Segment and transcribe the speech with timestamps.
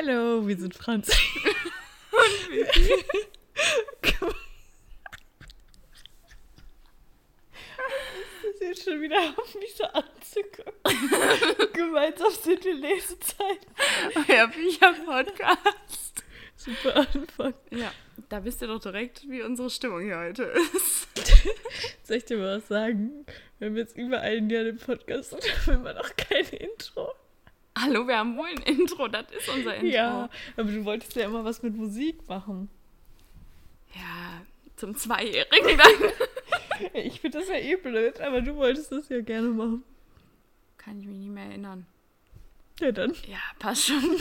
[0.00, 1.08] Hallo, wir sind Franz.
[1.08, 1.18] Das
[8.54, 11.72] ist jetzt schon wieder auf mich so anzugucken.
[11.72, 13.58] Gemeinsam sind wir Lesezeit.
[14.28, 16.22] Euer Bücher-Podcast.
[16.54, 17.54] Super Anfang.
[17.70, 17.92] Ja,
[18.28, 21.08] da wisst ihr doch direkt, wie unsere Stimmung hier heute ist.
[22.04, 23.26] Soll ich dir mal was sagen?
[23.58, 27.16] Wir haben jetzt über ein Jahr den Podcast und haben immer noch kein Intro.
[27.80, 29.88] Hallo, wir haben wohl ein Intro, das ist unser Intro.
[29.88, 32.68] Ja, aber du wolltest ja immer was mit Musik machen.
[33.94, 34.42] Ja,
[34.76, 36.10] zum Zweijährigen dann.
[36.94, 39.82] Ich finde das ja eh blöd, aber du wolltest das ja gerne machen.
[40.76, 41.86] Kann ich mich nicht mehr erinnern.
[42.78, 43.14] Ja, dann.
[43.26, 44.00] Ja, passt schon.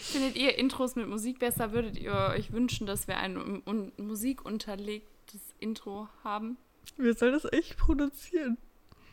[0.00, 1.72] Findet ihr Intros mit Musik besser?
[1.72, 6.56] Würdet ihr euch wünschen, dass wir ein um, un, musikunterlegtes Intro haben?
[6.96, 8.58] Wir sollen das echt produzieren.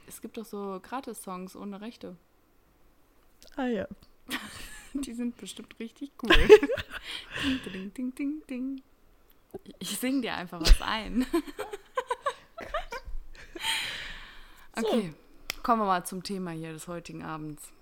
[0.08, 2.16] Es gibt doch so Gratis-Songs ohne Rechte.
[3.60, 3.88] Ah ja.
[4.94, 6.30] Die sind bestimmt richtig cool.
[7.44, 8.82] ding, ding, ding, ding, ding.
[9.80, 11.26] Ich sing dir einfach was ein.
[14.76, 15.14] Okay,
[15.62, 17.74] kommen wir mal zum Thema hier des heutigen Abends.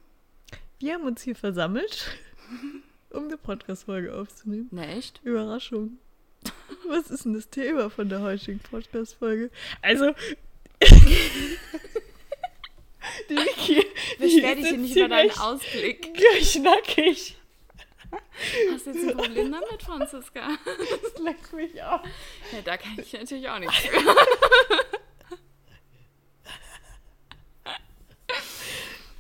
[0.80, 2.18] Wir haben uns hier versammelt,
[3.12, 4.70] um eine Podcast-Folge aufzunehmen.
[4.72, 5.22] Ne, echt?
[5.24, 6.00] Überraschung.
[6.88, 9.52] Was ist denn das Thema von der heutigen Podcast-Folge?
[9.84, 10.16] Also.
[13.30, 13.86] Die Vicky.
[14.20, 16.14] Beschwer dich hier nicht über deinen Ausblick.
[16.14, 17.36] Knackig.
[18.72, 20.58] Hast du jetzt ein Problem damit, Franziska?
[20.66, 22.02] Das leckt mich auf.
[22.52, 23.76] Ja, da kann ich natürlich auch nichts.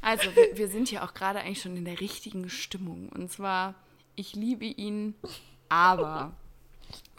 [0.01, 3.09] Also, wir, wir sind ja auch gerade eigentlich schon in der richtigen Stimmung.
[3.09, 3.75] Und zwar,
[4.15, 5.15] ich liebe ihn,
[5.67, 6.31] aber.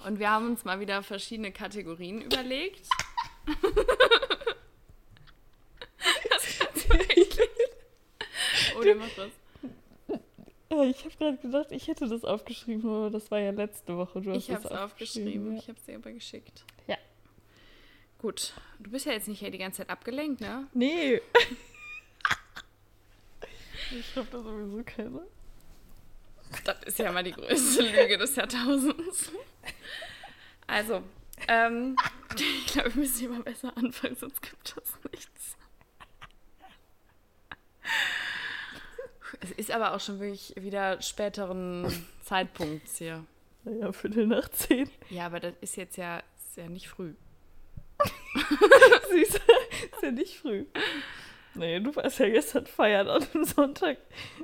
[0.07, 2.89] Und wir haben uns mal wieder verschiedene Kategorien überlegt.
[6.31, 7.51] Was kannst du eigentlich?
[8.95, 9.31] Macht was.
[10.71, 14.21] Ja, ich habe gerade gedacht, ich hätte das aufgeschrieben, aber das war ja letzte Woche.
[14.21, 15.59] Du hast Ich habe es aufgeschrieben, ja.
[15.59, 16.63] ich habe es dir aber geschickt.
[16.87, 16.99] Ja.
[18.19, 20.67] Gut, du bist ja jetzt nicht hier die ganze Zeit abgelenkt, ne?
[20.75, 21.15] Nee.
[23.99, 25.23] ich schreibe da sowieso keine.
[26.65, 29.33] Das ist ja mal die größte Lüge des Jahrtausends.
[30.67, 31.03] Also,
[31.47, 31.97] ähm,
[32.37, 35.57] ich glaube, wir müssen hier mal besser anfangen, sonst gibt das nichts.
[39.41, 41.87] Es ist aber auch schon wirklich wieder späteren
[42.23, 43.25] Zeitpunkts hier.
[43.65, 44.91] Naja, Viertel nach zehn.
[45.11, 47.15] Ja, aber das ist jetzt ja, ist ja nicht früh.
[49.11, 49.35] Süß.
[49.35, 50.65] ist ja nicht früh.
[51.55, 53.99] Nee, du warst ja gestern feiern an dem Sonntag.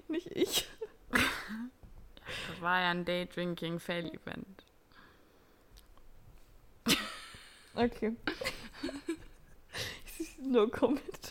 [0.08, 0.66] Nicht ich.
[1.10, 4.64] Das war ja ein Day-Drinking-Fail-Event.
[7.76, 8.16] Okay.
[10.40, 11.23] no comment.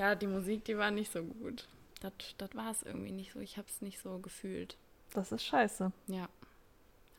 [0.00, 1.68] Ja, die Musik, die war nicht so gut.
[2.00, 3.40] Das, das war es irgendwie nicht so.
[3.40, 4.78] Ich habe es nicht so gefühlt.
[5.12, 5.92] Das ist scheiße.
[6.06, 6.26] Ja.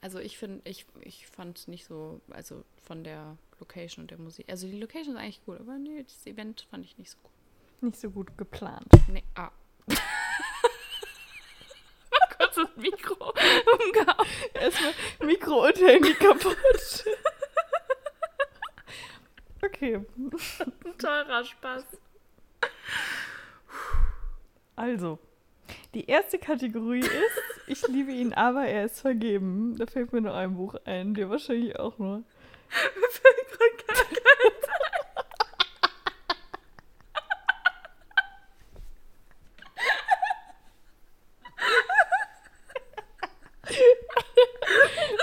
[0.01, 4.17] Also ich finde, ich, ich fand es nicht so, also von der Location und der
[4.17, 4.49] Musik.
[4.49, 7.31] Also die Location ist eigentlich cool, aber nee, das Event fand ich nicht so gut.
[7.81, 8.87] Nicht so gut geplant.
[9.07, 9.51] Nee, ah.
[12.35, 14.27] Kurz das Mikro umgehauen.
[14.55, 16.55] Erstmal Mikro und Handy kaputt.
[19.63, 21.85] Okay, Ein teurer Spaß.
[24.75, 25.19] Also.
[25.94, 29.75] Die erste Kategorie ist, ich liebe ihn, aber er ist vergeben.
[29.78, 32.24] Da fällt mir noch ein Buch ein, dir wahrscheinlich auch nur.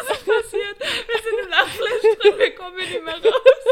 [0.07, 0.81] Was ist passiert?
[0.81, 3.69] Wir sind im Lachflash drin, wir kommen hier nicht mehr raus.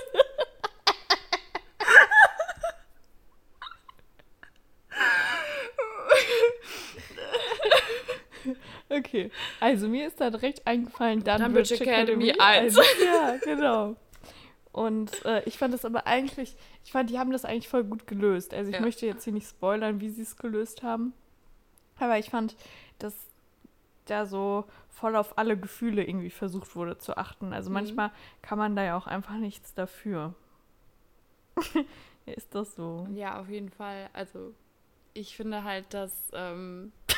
[8.89, 9.26] Okay,
[9.61, 12.79] also mir ist da direkt eingefallen, Dunbridge Dunbridge Academy Academy 1.
[12.79, 12.87] 1.
[13.05, 13.97] Ja, genau.
[14.73, 16.55] Und äh, ich fand das aber eigentlich,
[16.85, 18.53] ich fand, die haben das eigentlich voll gut gelöst.
[18.53, 18.83] Also ich Ja.
[18.83, 21.15] möchte jetzt hier nicht spoilern, wie sie es gelöst haben.
[21.99, 22.57] Aber ich fand,
[22.99, 23.15] dass
[24.05, 27.53] da so voll auf alle Gefühle irgendwie versucht wurde zu achten.
[27.55, 27.75] Also Mhm.
[27.75, 28.11] manchmal
[28.43, 30.35] kann man da ja auch einfach nichts dafür.
[32.27, 33.07] ist das so?
[33.15, 34.11] Ja, auf jeden Fall.
[34.13, 34.53] Also,
[35.15, 36.13] ich finde halt, dass.
[36.35, 36.93] Ähm,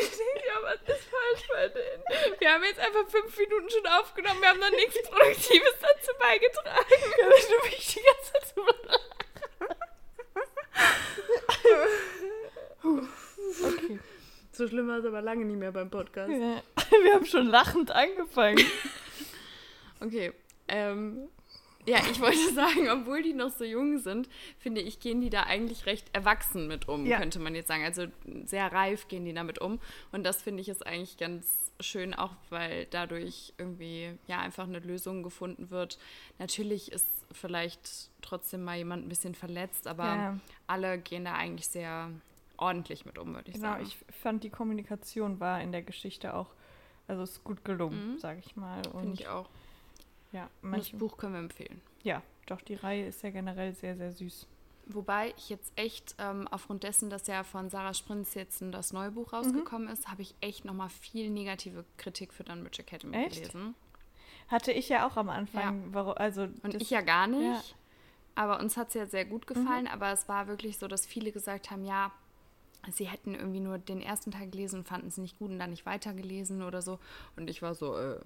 [0.00, 2.40] Ich denke, ja, was ist falsch bei denen?
[2.40, 6.86] Wir haben jetzt einfach fünf Minuten schon aufgenommen, wir haben noch nichts Produktives dazu beigetragen.
[7.48, 8.62] du mich die ganze Zeit so
[13.64, 13.98] Okay.
[14.52, 16.30] So schlimm war es aber lange nicht mehr beim Podcast.
[16.30, 16.62] Ja.
[17.02, 18.64] Wir haben schon lachend angefangen.
[20.00, 20.32] Okay,
[20.66, 21.28] Ähm,
[21.86, 25.42] ja, ich wollte sagen, obwohl die noch so jung sind, finde ich, gehen die da
[25.44, 27.18] eigentlich recht erwachsen mit um, Ja.
[27.18, 27.84] könnte man jetzt sagen.
[27.84, 28.06] Also
[28.44, 29.80] sehr reif gehen die damit um.
[30.12, 34.78] Und das finde ich ist eigentlich ganz schön, auch weil dadurch irgendwie ja einfach eine
[34.78, 35.98] Lösung gefunden wird.
[36.38, 40.38] Natürlich ist vielleicht trotzdem mal jemand ein bisschen verletzt, aber Ja.
[40.66, 42.10] alle gehen da eigentlich sehr
[42.58, 43.82] ordentlich mit um, würde ich Genau, sagen.
[43.84, 46.48] ich fand die Kommunikation war in der Geschichte auch,
[47.08, 48.82] also ist gut gelungen, sag ich mal.
[49.00, 49.48] Finde ich auch.
[50.32, 51.80] Ja, Das Buch können wir empfehlen.
[52.02, 54.48] ja, doch die Reihe ist ja generell sehr, sehr süß.
[54.86, 59.12] Wobei ich jetzt echt, ähm, aufgrund dessen, dass ja von Sarah Sprinz jetzt das neue
[59.12, 63.36] Buch rausgekommen ist, habe ich echt nochmal viel negative Kritik für Dunwich Academy Echt?
[63.36, 63.76] gelesen.
[64.48, 67.42] Hatte ich ja auch am Anfang, warum, also Und ich ja gar nicht.
[67.42, 67.62] ja.
[68.34, 69.86] Aber uns hat es ja sehr gut gefallen.
[69.86, 72.10] Aber es war wirklich so, dass viele gesagt haben, ja,
[72.90, 75.70] sie hätten irgendwie nur den ersten Teil gelesen und fanden es nicht gut und dann
[75.70, 76.98] nicht weitergelesen oder so.
[77.36, 78.18] Und ich war so, äh,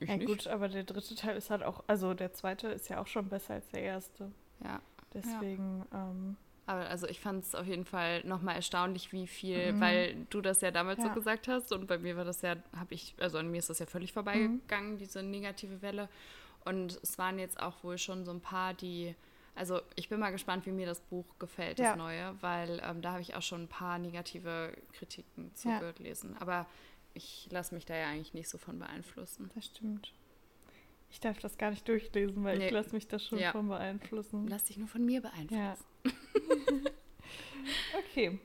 [0.00, 0.26] ich ja nicht.
[0.26, 3.28] gut, aber der dritte Teil ist halt auch, also der zweite ist ja auch schon
[3.28, 4.30] besser als der erste.
[4.62, 4.80] Ja.
[5.12, 6.36] Deswegen, ähm,
[6.66, 10.60] Aber also ich fand es auf jeden Fall nochmal erstaunlich, wie viel, weil du das
[10.60, 11.08] ja damals Ja.
[11.08, 13.68] so gesagt hast und bei mir war das ja, habe ich, also an mir ist
[13.70, 16.08] das ja völlig vorbeigegangen, diese negative Welle.
[16.64, 19.14] Und es waren jetzt auch wohl schon so ein paar, die,
[19.54, 21.96] also ich bin mal gespannt, wie mir das Buch gefällt, das Ja.
[21.96, 25.78] neue, weil ähm, da habe ich auch schon ein paar negative Kritiken Ja.
[25.80, 26.34] zugelesen.
[26.40, 26.66] Aber
[27.14, 29.50] ich lasse mich da ja eigentlich nicht so von beeinflussen.
[29.54, 30.12] das stimmt.
[31.10, 32.66] Ich darf das gar nicht durchlesen, weil Nee.
[32.66, 33.52] ich lasse mich da schon Ja.
[33.52, 34.48] von beeinflussen.
[34.48, 35.54] Lass dich nur von mir beeinflussen.
[35.54, 35.76] Ja.
[37.98, 38.38] okay.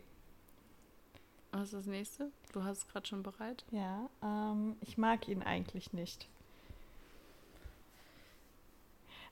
[1.52, 2.32] Was ist das nächste?
[2.54, 3.66] Du hast es gerade schon bereit.
[3.72, 6.28] Ja, ähm, ich mag ihn eigentlich nicht.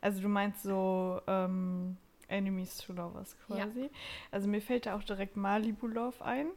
[0.01, 1.97] Also du meinst so ähm,
[2.27, 3.65] Enemies to Lovers Ja.
[3.65, 3.89] quasi.
[4.31, 6.47] Also mir fällt da auch direkt Malibu Love ein,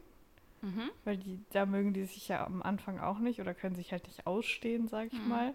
[0.61, 0.89] Mhm.
[1.05, 4.05] weil die, da mögen die sich ja am Anfang auch nicht oder können sich halt
[4.07, 5.27] nicht ausstehen, sag ich Mhm.
[5.27, 5.53] mal.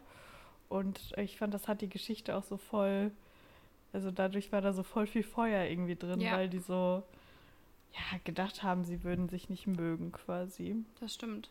[0.68, 3.12] Und ich fand, das hat die Geschichte auch so voll,
[3.92, 6.32] also dadurch war da so voll viel Feuer irgendwie drin, Ja.
[6.32, 7.04] weil die so
[7.92, 10.76] ja, gedacht haben, sie würden sich nicht mögen quasi.
[11.00, 11.50] Das stimmt.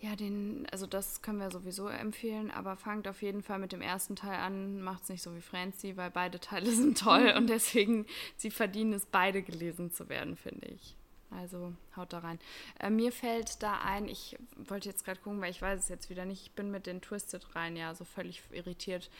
[0.00, 3.82] Ja, den, also das können wir sowieso empfehlen, aber fangt auf jeden Fall mit dem
[3.82, 7.48] ersten Teil an, macht es nicht so wie Francie, weil beide Teile sind toll und
[7.50, 8.06] deswegen,
[8.36, 10.94] sie verdienen es, beide gelesen zu werden, finde ich.
[11.30, 12.40] Also haut da rein.
[12.80, 16.10] Äh, mir fällt da ein, ich wollte jetzt gerade gucken, weil ich weiß es jetzt
[16.10, 19.10] wieder nicht, ich bin mit den Twisted rein ja so völlig irritiert.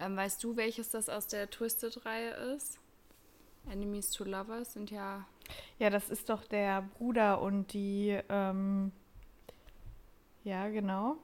[0.00, 2.78] Ähm, weißt du, welches das aus der Twisted-Reihe ist?
[3.70, 5.26] Enemies to Lovers sind ja
[5.78, 8.92] Ja, das ist doch der Bruder und die, ähm,
[10.44, 11.16] ja, genau,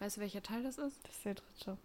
[0.00, 0.98] Weißt du, welcher Teil das ist?
[1.06, 1.78] das ist der dritte.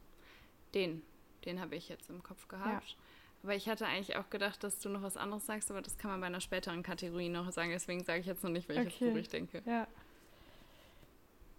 [0.73, 1.03] Den,
[1.45, 2.97] den habe ich jetzt im Kopf gehabt.
[3.44, 6.12] Aber ich hatte eigentlich auch gedacht, dass du noch was anderes sagst, aber das kann
[6.12, 7.69] man bei einer späteren Kategorie noch sagen.
[7.72, 9.18] Deswegen sage ich jetzt noch nicht, welches Okay.
[9.18, 9.62] Ich denke.
[9.66, 9.88] Ja,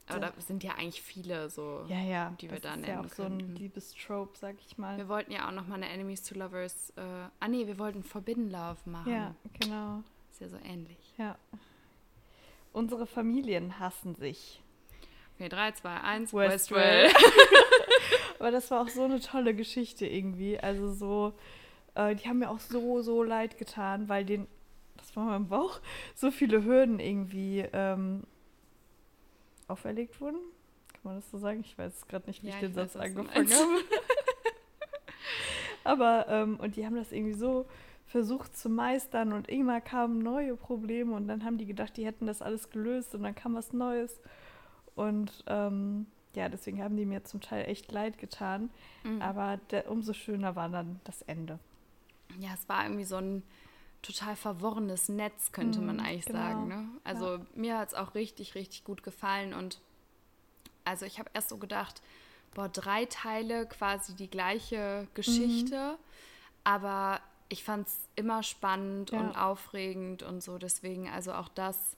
[0.09, 1.85] Aber Da- sind ja eigentlich viele so.
[1.89, 2.35] ja, ja.
[2.41, 3.57] Die wir das da ist ja nennen auch so ein.
[3.57, 4.97] Liebestrope, sag ich mal.
[4.97, 6.93] Wir wollten ja auch noch mal eine Enemies to Lovers.
[6.97, 7.01] Äh,
[7.41, 9.13] ah, nee, wir wollten Forbidden Love machen.
[9.13, 10.03] Ja, genau.
[10.31, 11.15] Ist ja so ähnlich.
[11.19, 11.37] Ja.
[12.73, 14.61] Unsere Familien hassen sich.
[15.37, 16.35] Okay, 3, 2, 1.
[16.35, 17.05] Westwell.
[17.07, 17.11] Westwell.
[18.39, 20.59] Aber das war auch so eine tolle Geschichte irgendwie.
[20.59, 21.33] Also so,
[21.99, 24.47] äh, die haben mir auch so, so leid getan, weil den,
[24.97, 25.81] das war mein Bauch,
[26.15, 28.23] so viele Hürden irgendwie ähm,
[29.67, 30.39] auferlegt wurden.
[30.93, 31.61] Kann man das so sagen?
[31.61, 33.71] Ich weiß gerade nicht, wie Ja, ich den ich Satz angefangen habe.
[35.85, 37.67] Aber, ähm, und die haben das irgendwie so
[38.07, 42.27] versucht zu meistern und immer kamen neue Probleme und dann haben die gedacht, die hätten
[42.27, 44.21] das alles gelöst und dann kam was Neues.
[44.95, 48.71] Und ähm, ja, deswegen haben die mir zum Teil echt leid getan.
[49.05, 49.21] Mhm.
[49.21, 51.59] Aber der, umso schöner war dann das Ende.
[52.39, 53.43] Ja, es war irgendwie so ein
[54.03, 56.39] total verworrenes Netz, könnte man Mhm, eigentlich genau.
[56.39, 56.69] sagen.
[56.69, 56.89] Ne?
[57.05, 59.53] Also mir hat es auch richtig, richtig gut gefallen.
[59.55, 59.81] Und
[60.85, 62.01] also ich habe erst so gedacht,
[62.55, 65.99] boah, drei Teile, quasi die gleiche Geschichte.
[66.65, 69.21] Aber ich fand es immer spannend Ja.
[69.21, 70.59] und aufregend und so.
[70.59, 71.97] Deswegen, also auch das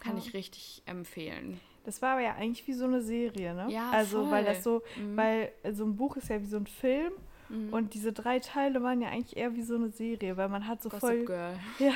[0.00, 0.22] kann Ja.
[0.24, 1.60] ich richtig empfehlen.
[1.84, 3.70] Das war aber ja eigentlich wie so eine Serie, ne?
[3.70, 4.54] Ja, Also, weil voll.
[4.54, 5.16] das so, Mhm.
[5.16, 7.12] weil so ein Buch ist ja wie so ein Film
[7.50, 7.72] Mhm.
[7.72, 10.82] und diese drei Teile waren ja eigentlich eher wie so eine Serie, weil man hat
[10.82, 11.58] so Gossip voll, Girl.
[11.78, 11.92] ja,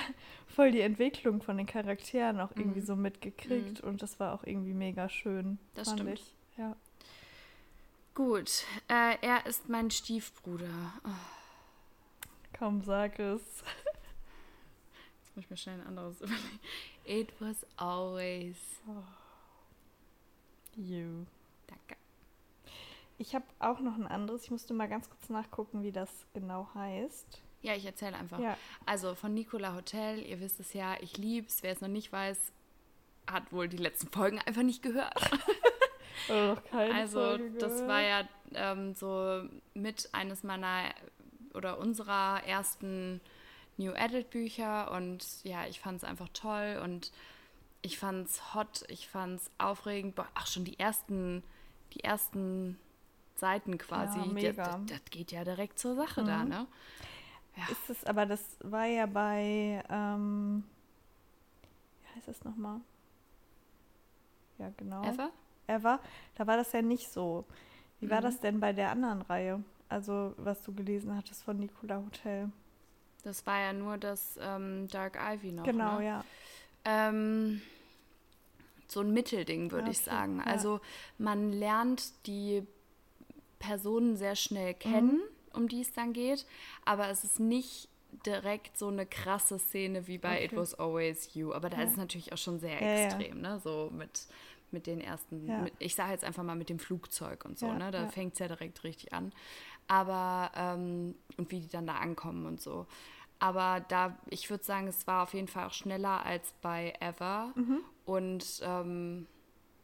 [0.49, 2.87] voll die Entwicklung von den Charakteren auch irgendwie Mhm.
[2.87, 5.58] so mitgekriegt und das war auch irgendwie mega schön.
[5.75, 6.18] Das fand stimmt.
[6.18, 6.34] Ich.
[6.58, 6.76] Ja.
[8.14, 10.92] Gut, äh, er ist mein Stiefbruder.
[11.04, 11.08] Oh,
[12.52, 13.42] Kaum sag es.
[15.25, 16.61] jetzt muss ich mir schnell ein anderes überlegen.
[17.04, 18.56] It was always.
[20.76, 21.26] You.
[21.66, 21.96] Danke.
[23.18, 24.44] Ich habe auch noch ein anderes.
[24.44, 27.40] Ich musste mal ganz kurz nachgucken, wie das genau heißt.
[27.62, 28.38] Ja, ich erzähle einfach.
[28.38, 28.56] Ja.
[28.85, 31.62] Also von Nicola Hotel, ihr wisst es ja, ich lieb's.
[31.62, 32.52] Wer es noch nicht weiß,
[33.26, 35.14] hat wohl die letzten Folgen einfach nicht gehört.
[36.28, 39.42] Noch keine Also Folge das war ja ähm, so
[39.75, 40.90] mit eines meiner
[41.54, 43.21] oder unserer ersten
[43.76, 47.12] New Adult Bücher und ja, ich fand es einfach toll und
[47.83, 50.14] ich fand es hot, ich fand es aufregend.
[50.14, 51.42] Boah, Ach, schon die ersten,
[51.92, 52.78] die ersten
[53.36, 54.18] Seiten quasi.
[54.18, 54.64] Ja, das, mega.
[54.64, 56.48] das, das geht ja direkt zur Sache da, Mhm.
[56.50, 56.66] ne?
[57.56, 57.66] Ja.
[57.70, 60.64] Ist es, aber das war ja bei, ähm,
[62.02, 62.80] wie heißt das nochmal?
[64.58, 65.02] Ja, genau.
[65.04, 65.30] Ever?
[65.66, 66.00] Ever.
[66.36, 67.44] Da war das ja nicht so.
[68.00, 68.24] Wie war Mhm.
[68.24, 69.62] das denn bei der anderen Reihe?
[69.88, 72.50] Also, was du gelesen hattest von Nicola Hotel.
[73.22, 75.64] Das war ja nur das ähm, Dark Ivy noch.
[75.64, 76.06] genau, ne?
[76.06, 76.24] ja.
[76.84, 77.62] Ähm,
[78.88, 80.38] so ein Mittelding, würde ich Okay, sagen.
[80.38, 80.44] ja.
[80.44, 80.80] Also
[81.18, 82.66] man lernt die
[83.66, 84.37] Personen sehr Mhm.
[84.37, 85.21] schnell kennen,
[85.52, 86.47] um die es dann geht,
[86.85, 87.88] aber es ist nicht
[88.26, 90.61] direkt so eine krasse Szene wie bei It Okay.
[90.61, 91.52] Was Always You.
[91.52, 91.85] Aber da Ja.
[91.85, 93.06] ist es natürlich auch schon sehr ja.
[93.06, 93.59] extrem, ne?
[93.62, 94.26] So mit,
[94.71, 95.59] mit den ersten, Ja.
[95.61, 97.90] mit, ich sage jetzt einfach mal mit dem Flugzeug und so, Ja, ne?
[97.90, 98.09] Da ja.
[98.09, 99.33] fängt es ja direkt richtig an.
[99.88, 102.87] Aber, ähm, und wie die dann da ankommen und so.
[103.40, 107.52] Aber da, ich würde sagen, es war auf jeden Fall auch schneller als bei Ever.
[107.56, 107.80] Mhm.
[108.06, 109.26] Und ähm,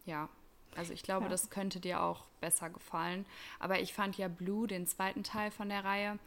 [0.06, 0.28] ja,
[0.76, 1.30] also ich glaube, Ja.
[1.30, 3.26] das könnte dir auch besser gefallen.
[3.58, 6.18] Aber ich fand ja Blue, den zweiten Teil von der Reihe,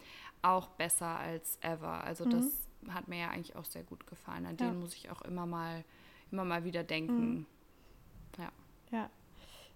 [0.41, 2.03] auch besser als Ever.
[2.03, 4.45] Also das hat mir ja eigentlich auch sehr gut gefallen.
[4.45, 4.59] An Mhm.
[4.59, 4.69] Ja.
[4.71, 5.83] den muss ich auch immer mal,
[6.31, 7.45] immer mal wieder denken.
[8.37, 8.51] Ja.
[8.91, 9.09] Ja.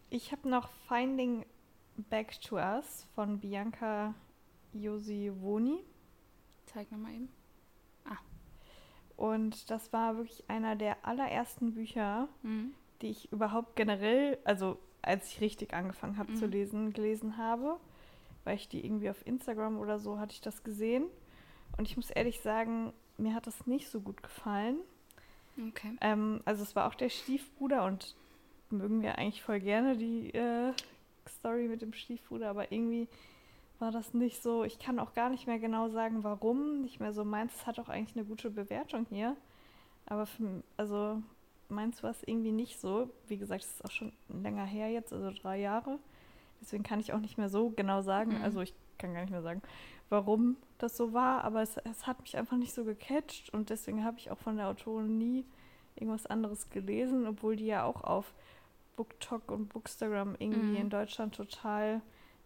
[0.09, 1.45] Ich habe noch Finding
[2.09, 4.13] Back to Us von Bianca
[4.73, 5.79] Josivoni.
[6.65, 7.29] Zeig mir mal eben.
[9.15, 12.73] Und das war wirklich einer der allerersten Bücher, Mhm.
[13.01, 16.51] Die ich überhaupt generell, also als ich richtig angefangen habe zu Mhm.
[16.51, 17.77] lesen, gelesen habe,
[18.43, 21.05] weil ich die irgendwie auf Instagram oder so hatte ich das gesehen.
[21.77, 24.77] Und ich muss ehrlich sagen, mir hat das nicht so gut gefallen.
[25.69, 25.97] Okay.
[26.01, 28.15] Ähm, also es war auch der Stiefbruder und
[28.69, 30.73] mögen wir eigentlich voll gerne die äh,
[31.27, 33.07] Story mit dem Stiefbruder, aber irgendwie
[33.79, 34.63] war das nicht so.
[34.63, 36.81] Ich kann auch gar nicht mehr genau sagen, warum.
[36.81, 37.53] Nicht mehr so meins.
[37.55, 39.35] Es hat auch eigentlich eine gute Bewertung hier.
[40.07, 41.21] Aber für, also
[41.69, 43.09] meins war es irgendwie nicht so.
[43.27, 45.99] Wie gesagt, es ist auch schon länger her jetzt, also drei Jahre.
[46.61, 48.37] Deswegen kann ich auch nicht mehr so genau sagen.
[48.37, 48.43] Mhm.
[48.43, 49.61] Also ich kann gar nicht mehr sagen,
[50.09, 51.43] warum das so war.
[51.43, 54.57] Aber es, es hat mich einfach nicht so gecatcht und deswegen habe ich auch von
[54.57, 55.45] der Autorin nie
[55.95, 58.33] irgendwas anderes gelesen, obwohl die ja auch auf
[58.95, 60.75] BookTok und Bookstagram irgendwie Mhm.
[60.75, 62.01] in Deutschland total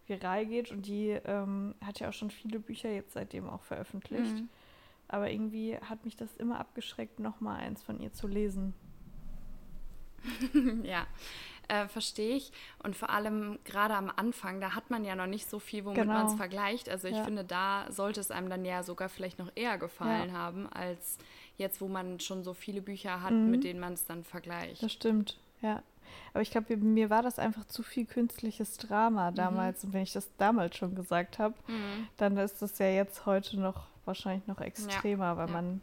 [0.08, 4.36] viral geht und die ähm, hat ja auch schon viele Bücher jetzt seitdem auch veröffentlicht.
[4.36, 4.50] Mhm.
[5.08, 8.74] Aber irgendwie hat mich das immer abgeschreckt, nochmal eins von ihr zu lesen.
[10.84, 11.06] ja,
[11.68, 12.52] äh, verstehe ich.
[12.84, 15.98] Und vor allem gerade am Anfang, da hat man ja noch nicht so viel, womit
[16.02, 16.14] Genau.
[16.14, 16.90] man es vergleicht.
[16.90, 17.24] Also ich Ja.
[17.24, 21.18] finde, da sollte es einem dann ja sogar vielleicht noch eher gefallen haben, als
[21.58, 23.52] jetzt, wo man schon so viele Bücher hat, Mhm.
[23.52, 24.82] mit denen man es dann vergleicht.
[24.84, 25.82] Das stimmt, ja.
[26.34, 29.84] Aber ich glaube, mir war das einfach zu viel künstliches Drama damals.
[29.86, 32.08] Und wenn ich das damals schon gesagt habe, Mhm.
[32.18, 35.54] dann ist das ja jetzt heute noch wahrscheinlich noch extremer, weil ja.
[35.54, 35.82] man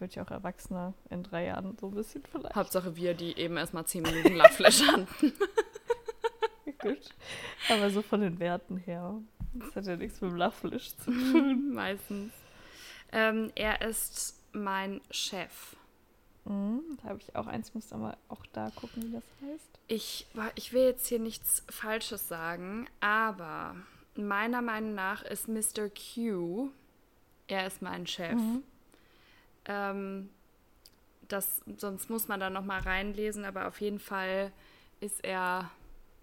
[0.00, 2.54] wird ja auch Erwachsener in drei Jahren so ein bisschen vielleicht.
[2.54, 5.06] Hauptsache wir, die eben erstmal zehn Minuten Lachflash hatten.
[6.80, 7.10] Gut.
[7.68, 9.20] Aber so von den Werten her.
[9.54, 11.72] Das hat ja nichts mit dem Lachfleisch zu tun.
[11.74, 12.32] Meistens.
[13.12, 15.76] Ähm, er ist mein Chef.
[16.44, 19.78] Mhm, da habe ich auch eins, muss aber auch da gucken, wie das heißt.
[19.88, 23.76] Ich, ich will jetzt hier nichts Falsches sagen, aber
[24.14, 25.88] meiner Meinung nach ist Mr.
[25.90, 26.70] Q,
[27.46, 28.34] er ist mein Chef.
[28.34, 28.62] Mhm.
[29.66, 30.30] Ähm,
[31.28, 34.52] das, sonst muss man da noch mal reinlesen, aber auf jeden Fall
[35.00, 35.70] ist er,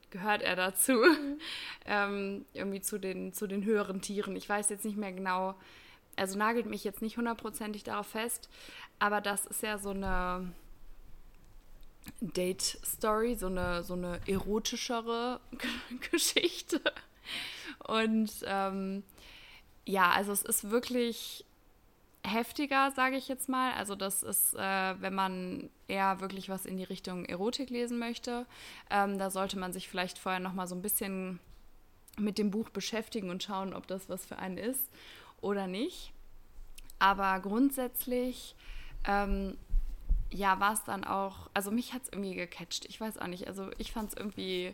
[0.09, 1.01] gehört er dazu,
[1.85, 4.35] ähm, irgendwie zu den, zu den höheren Tieren.
[4.35, 5.55] Ich weiß jetzt nicht mehr genau,
[6.15, 8.49] also nagelt mich jetzt nicht hundertprozentig darauf fest,
[8.99, 10.51] aber das ist ja so eine
[12.21, 15.39] Date-Story, so eine, so eine erotischere
[16.11, 16.81] Geschichte.
[17.87, 19.03] Und ähm,
[19.85, 21.45] ja, also es ist wirklich
[22.27, 23.73] heftiger, sage ich jetzt mal.
[23.73, 28.45] Also das ist, äh, wenn man eher wirklich was in die Richtung Erotik lesen möchte,
[28.89, 31.39] ähm, da sollte man sich vielleicht vorher noch mal so ein bisschen
[32.17, 34.89] mit dem Buch beschäftigen und schauen, ob das was für einen ist
[35.41, 36.11] oder nicht.
[36.99, 38.55] Aber grundsätzlich,
[39.05, 39.57] ähm,
[40.31, 42.85] ja, war es dann auch, also mich hat es irgendwie gecatcht.
[42.85, 44.73] Ich weiß auch nicht, also ich fand es irgendwie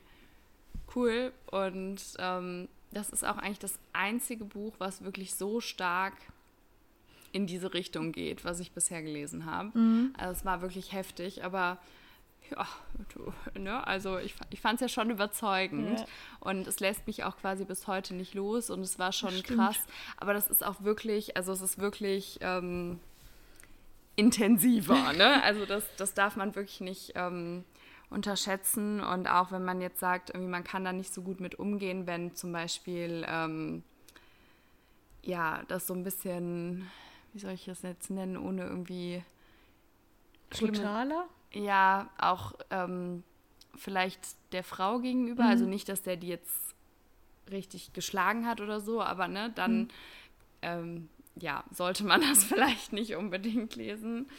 [0.96, 6.14] cool und ähm, das ist auch eigentlich das einzige Buch, was wirklich so stark
[7.34, 9.78] in diese Richtung geht, was ich bisher gelesen habe.
[9.78, 10.14] Mhm.
[10.18, 11.78] Also es war wirklich heftig, aber
[12.52, 12.66] ja,
[13.14, 16.06] du, ne, also ich, ich fand es ja schon überzeugend Ja.
[16.42, 19.80] und es lässt mich auch quasi bis heute nicht los und es war schon krass,
[20.18, 23.00] aber das ist auch wirklich, also es ist wirklich ähm,
[24.16, 25.42] intensiver, ne?
[25.44, 27.64] Also das, das darf man wirklich nicht ähm,
[28.10, 29.02] unterschätzen.
[29.02, 32.06] Und auch wenn man jetzt sagt, irgendwie man kann da nicht so gut mit umgehen,
[32.08, 33.84] wenn zum Beispiel ähm,
[35.24, 36.90] ja, das so ein bisschen,
[37.34, 39.24] wie soll ich das jetzt nennen, ohne irgendwie
[40.50, 41.28] Brutaler?
[41.54, 43.24] Ja, auch ähm,
[43.76, 44.20] vielleicht
[44.54, 45.46] der Frau gegenüber.
[45.46, 45.70] Also Mhm.
[45.70, 46.76] nicht, dass der die jetzt
[47.52, 49.88] richtig geschlagen hat oder so, aber ne, dann Mhm.
[50.62, 54.30] ähm, ja, sollte man das vielleicht nicht unbedingt lesen.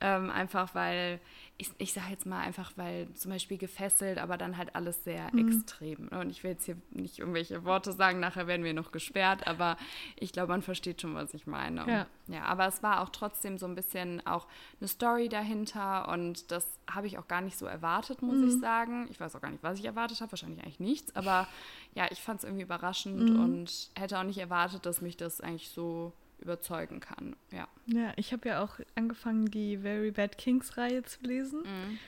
[0.00, 1.20] Ähm, einfach weil,
[1.60, 5.28] ich, ich sage jetzt mal einfach, weil zum Beispiel gefesselt, aber dann halt alles sehr
[5.32, 5.48] Mhm.
[5.48, 6.08] extrem.
[6.10, 6.20] ne?
[6.20, 9.76] Und ich will jetzt hier nicht irgendwelche Worte sagen, nachher werden wir noch gesperrt, aber
[10.14, 11.84] ich glaube, man versteht schon, was ich meine.
[11.88, 12.06] Ja.
[12.28, 14.46] ja, aber es war auch trotzdem so ein bisschen auch
[14.80, 18.48] eine Story dahinter und das habe ich auch gar nicht so erwartet, muss Mhm.
[18.48, 19.08] ich sagen.
[19.10, 21.48] Ich weiß auch gar nicht, was ich erwartet habe, wahrscheinlich eigentlich nichts, aber
[21.94, 23.36] ja, ich fand es irgendwie überraschend Mhm.
[23.40, 27.36] und hätte auch nicht erwartet, dass mich das eigentlich so überzeugen kann.
[27.50, 27.68] Ja.
[27.86, 31.60] Ja, ich habe ja auch angefangen, die Very Bad Kings Reihe zu lesen.
[31.60, 31.98] Mhm.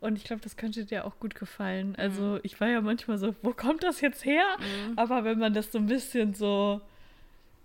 [0.00, 1.96] Und ich glaube, das könnte dir auch gut gefallen.
[1.96, 4.44] Also ich war ja manchmal so, wo kommt das jetzt her?
[4.58, 4.98] Mhm.
[4.98, 6.80] Aber wenn man das so ein bisschen so,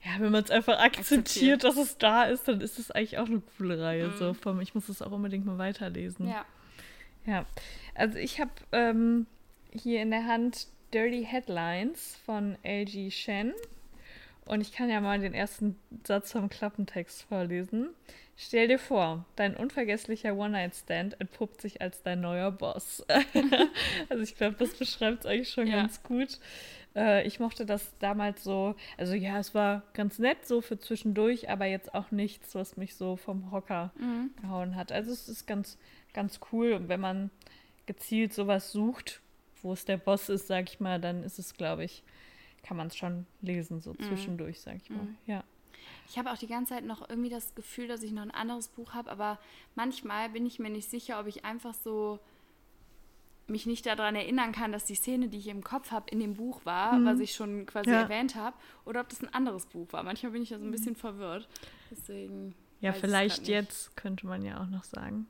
[0.03, 1.63] ja, wenn man es einfach akzeptiert, Akzeptiert.
[1.63, 4.12] dass es da ist, dann ist es eigentlich auch eine coole Reihe.
[4.18, 6.27] So vom, ich muss es auch unbedingt mal weiterlesen.
[6.27, 6.46] Ja.
[7.25, 7.46] Ja,
[7.96, 9.27] also ich habe ähm,
[9.72, 13.53] hier in der Hand Dirty Headlines von LG Shen.
[14.46, 17.90] Und ich kann ja mal den ersten Satz vom Klappentext vorlesen.
[18.36, 23.06] Stell dir vor, dein unvergesslicher One-Night-Stand entpuppt sich als dein neuer Boss.
[24.10, 25.78] also ich glaube, das beschreibt es eigentlich schon Ja.
[25.78, 26.40] ganz gut.
[26.96, 31.50] Äh, ich mochte das damals so, also ja, es war ganz nett so für zwischendurch,
[31.50, 34.32] aber jetzt auch nichts, was mich so vom Hocker Mhm.
[34.42, 34.92] gehauen hat.
[34.92, 35.78] Also es ist ganz,
[36.14, 36.74] ganz cool.
[36.74, 37.30] Und wenn man
[37.86, 39.22] gezielt sowas sucht,
[39.62, 42.04] wo es der Boss ist, sag ich mal, dann ist es, glaube ich,
[42.63, 45.03] kann man es schon lesen, so zwischendurch, sag ich mal.
[45.03, 45.17] Mhm.
[45.25, 45.43] Ja.
[46.08, 48.70] Ich habe auch die ganze Zeit noch irgendwie das Gefühl, dass ich noch ein anderes
[48.70, 49.39] Buch habe, aber
[49.75, 52.20] manchmal bin ich mir nicht sicher, ob ich einfach so
[53.48, 56.36] mich nicht daran erinnern kann, dass die Szene, die ich im Kopf habe, in dem
[56.36, 57.05] Buch war, Mhm.
[57.05, 58.01] was ich schon quasi Ja.
[58.03, 58.55] erwähnt habe,
[58.86, 60.01] oder ob das ein anderes Buch war.
[60.03, 61.50] Manchmal bin ich da so ein bisschen verwirrt.
[61.91, 62.56] Deswegen.
[62.80, 65.28] Ja, vielleicht jetzt könnte man ja auch noch sagen.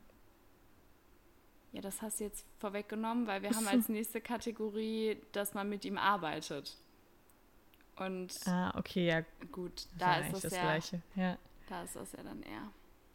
[1.72, 5.84] Ja, das hast du jetzt vorweggenommen, weil wir haben als nächste Kategorie, dass man mit
[5.84, 6.76] ihm arbeitet.
[7.96, 11.02] Und Ah, okay, ja, gut, da ist das, das ja, Gleiche.
[11.14, 11.38] Ja.
[11.68, 12.70] da ist das ja dann eher.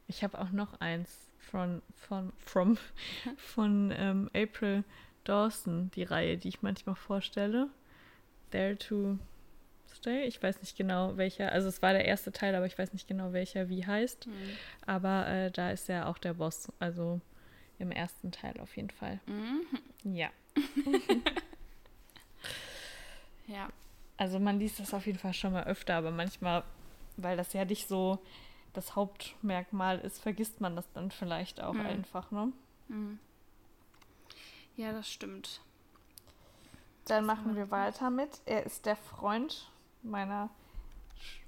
[0.08, 2.78] Ich habe auch noch eins von, von, from,
[3.38, 4.84] von ähm, April
[5.24, 7.70] Dawson, die Reihe, die ich manchmal vorstelle.
[8.52, 9.18] Dare to
[9.94, 10.26] Stay.
[10.26, 13.08] Ich weiß nicht genau welcher, also es war der erste Teil, aber ich weiß nicht
[13.08, 14.28] genau welcher wie heißt.
[14.28, 14.34] Mhm.
[14.86, 17.20] Aber äh, da ist ja auch der Boss, also
[17.80, 19.20] im ersten Teil auf jeden Fall.
[19.26, 19.62] Mhm.
[20.04, 20.30] Ja.
[23.50, 23.70] Ja.
[24.19, 26.63] Also man liest das auf jeden Fall schon mal öfter, aber manchmal,
[27.15, 28.19] weil das ja nicht so
[28.73, 31.86] das Hauptmerkmal ist, vergisst man das dann vielleicht auch Mhm.
[31.86, 32.51] einfach, ne?
[32.89, 33.17] Mhm.
[34.75, 35.62] Ja, das stimmt.
[37.05, 38.41] Dann machen wir weiter mit.
[38.45, 39.71] Er ist der Freund
[40.03, 40.49] meiner
[41.17, 41.39] Sch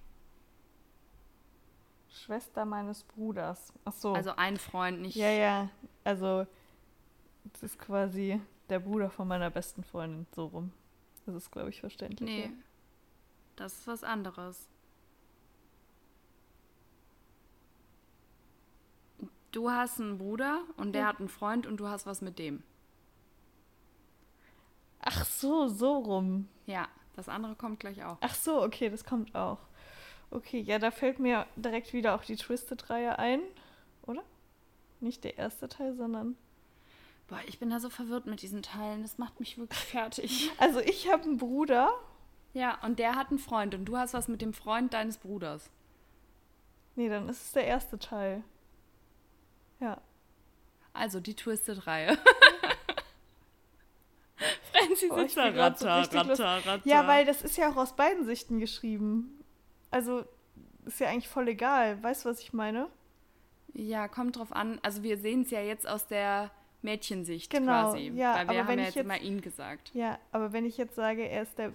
[2.10, 3.73] Schwester meines Bruders.
[3.84, 4.13] Ach so.
[4.13, 5.15] Also ein Freund, nicht.
[5.15, 5.69] ja, ja.
[6.05, 6.47] Also
[7.43, 10.71] das ist quasi der Bruder von meiner besten Freundin, so rum.
[11.25, 12.29] Das ist, glaube ich, verständlich.
[12.29, 12.43] Nee.
[12.45, 12.49] ja.
[13.55, 14.67] Das ist was anderes.
[19.51, 21.07] Du hast einen Bruder und der Ja.
[21.10, 22.63] hat einen Freund und du hast was mit dem.
[25.01, 26.47] Ach so, so rum.
[26.67, 28.17] Ja, das andere kommt gleich auch.
[28.21, 29.57] Ach so, okay, das kommt auch.
[30.29, 33.41] Okay, ja, da fällt mir direkt wieder auch die Twisted-Reihe ein,
[34.03, 34.23] oder?
[35.01, 36.38] Nicht der erste Teil, sondern.
[37.32, 39.02] Boah, ich bin da so verwirrt mit diesen Teilen.
[39.04, 40.52] Das macht mich wirklich fertig.
[40.60, 41.89] Also ich habe einen Bruder.
[42.54, 45.70] Ja, und der hat einen Freund und du hast was mit dem Freund deines Bruders.
[46.98, 48.44] Nee, dann ist es der erste Teil.
[49.80, 50.02] Ja.
[50.91, 52.17] Also die Twisted-Reihe.
[54.74, 56.82] Franzi Oh, sitzt da so ratter, lust- ratter, ratter.
[56.88, 59.41] Ja, weil das ist ja auch aus beiden Sichten geschrieben.
[59.91, 60.26] Also
[60.86, 62.02] ist ja eigentlich voll egal.
[62.04, 62.88] Weißt du, was ich meine?
[63.74, 64.80] Ja, kommt drauf an.
[64.82, 66.52] Also wir sehen es ja jetzt aus der
[66.84, 68.12] Mädchensicht Genau, quasi.
[68.15, 69.91] ja, weil wir aber haben wenn ja jetzt, jetzt- immer ihn gesagt.
[69.94, 71.72] Ja, aber wenn ich jetzt sage, er ist der.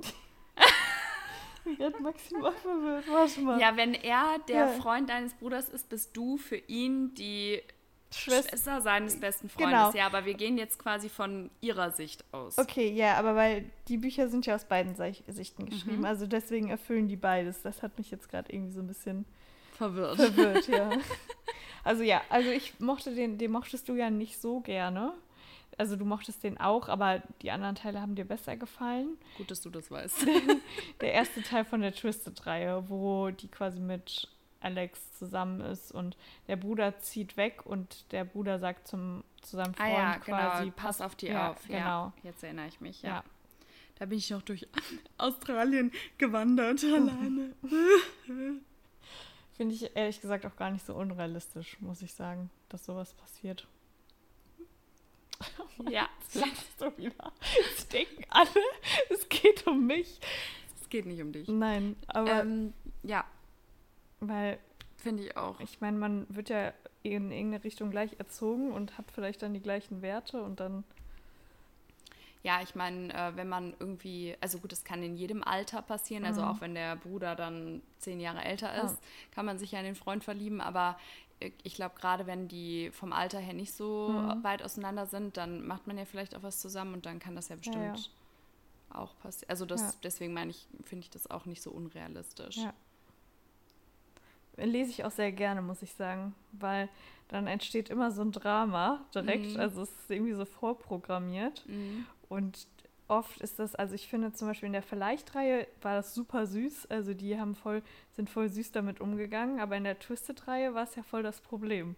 [1.64, 3.04] Bin maximal verwirrt.
[3.08, 3.60] Warte mal.
[3.60, 4.68] Ja, wenn er der Ja.
[4.68, 7.62] Freund deines Bruders ist, bist du für ihn die
[8.10, 8.50] Schwester.
[8.50, 9.70] Schwester seines besten Genau.
[9.70, 9.94] Freundes.
[9.98, 12.58] Ja, aber wir gehen jetzt quasi von ihrer Sicht aus.
[12.58, 16.04] Okay, ja, aber weil die Bücher sind ja aus beiden Sichten geschrieben, Mhm.
[16.04, 17.62] also deswegen erfüllen die beides.
[17.62, 19.24] Das hat mich jetzt gerade irgendwie so ein bisschen
[19.74, 20.16] Verwirrt.
[20.16, 20.90] verwirrt, ja.
[21.84, 25.12] Also ja, also ich mochte den, den mochtest du ja nicht so gerne.
[25.76, 29.18] Also du mochtest den auch, aber die anderen Teile haben dir besser gefallen.
[29.36, 30.26] Gut, dass du das weißt.
[31.02, 34.28] Der erste Teil von der Twisted-Reihe, wo die quasi mit
[34.60, 36.16] Alex zusammen ist und
[36.48, 40.64] der Bruder zieht weg und der Bruder sagt zum, zu seinem Freund Ah ja, quasi,
[40.64, 41.62] genau, pass auf die ja, auf.
[41.66, 41.76] Genau.
[41.76, 43.08] Ja, jetzt erinnere ich mich, ja.
[43.16, 43.24] Ja.
[43.98, 44.66] Da bin ich noch durch
[45.18, 47.52] Australien gewandert alleine.
[49.56, 53.66] Finde ich ehrlich gesagt auch gar nicht so unrealistisch, muss ich sagen, dass sowas passiert.
[55.90, 57.32] ja, Jetzt lachst du wieder.
[57.70, 58.48] Jetzt denken alle,
[59.10, 60.20] es geht um mich.
[60.80, 61.48] es geht nicht um dich.
[61.48, 63.24] Nein, aber Ähm, ja,
[64.20, 64.58] weil
[64.96, 65.60] finde ich auch.
[65.60, 69.60] ich meine, man wird ja in irgendeine Richtung gleich erzogen und hat vielleicht dann die
[69.60, 70.84] gleichen Werte und dann
[72.44, 76.26] Ja, ich meine, äh, wenn man irgendwie, also gut, das kann in jedem Alter passieren,
[76.26, 76.46] also Mhm.
[76.46, 78.84] auch wenn der Bruder dann zehn Jahre älter Ja.
[78.84, 79.02] ist,
[79.32, 80.98] kann man sich ja in den Freund verlieben, aber
[81.62, 84.44] ich glaube, gerade wenn die vom Alter her nicht so Mhm.
[84.44, 87.48] weit auseinander sind, dann macht man ja vielleicht auch was zusammen und dann kann das
[87.48, 88.10] ja bestimmt
[88.92, 89.00] ja.
[89.00, 89.48] auch passieren.
[89.50, 89.92] Also das, Ja.
[90.02, 92.58] deswegen meine ich, finde ich das auch nicht so unrealistisch.
[92.58, 92.72] Ja.
[94.56, 96.88] lese ich auch sehr gerne, muss ich sagen, weil
[97.28, 99.60] dann entsteht immer so ein Drama direkt, Mhm.
[99.60, 102.06] also es ist irgendwie so vorprogrammiert Mhm.
[102.34, 102.66] Und
[103.08, 106.86] oft ist das, also ich finde zum Beispiel in der Vielleicht-Reihe war das super süß,
[106.86, 107.82] also die haben voll,
[108.16, 111.96] sind voll süß damit umgegangen, aber in der Twisted-Reihe war es ja voll das Problem.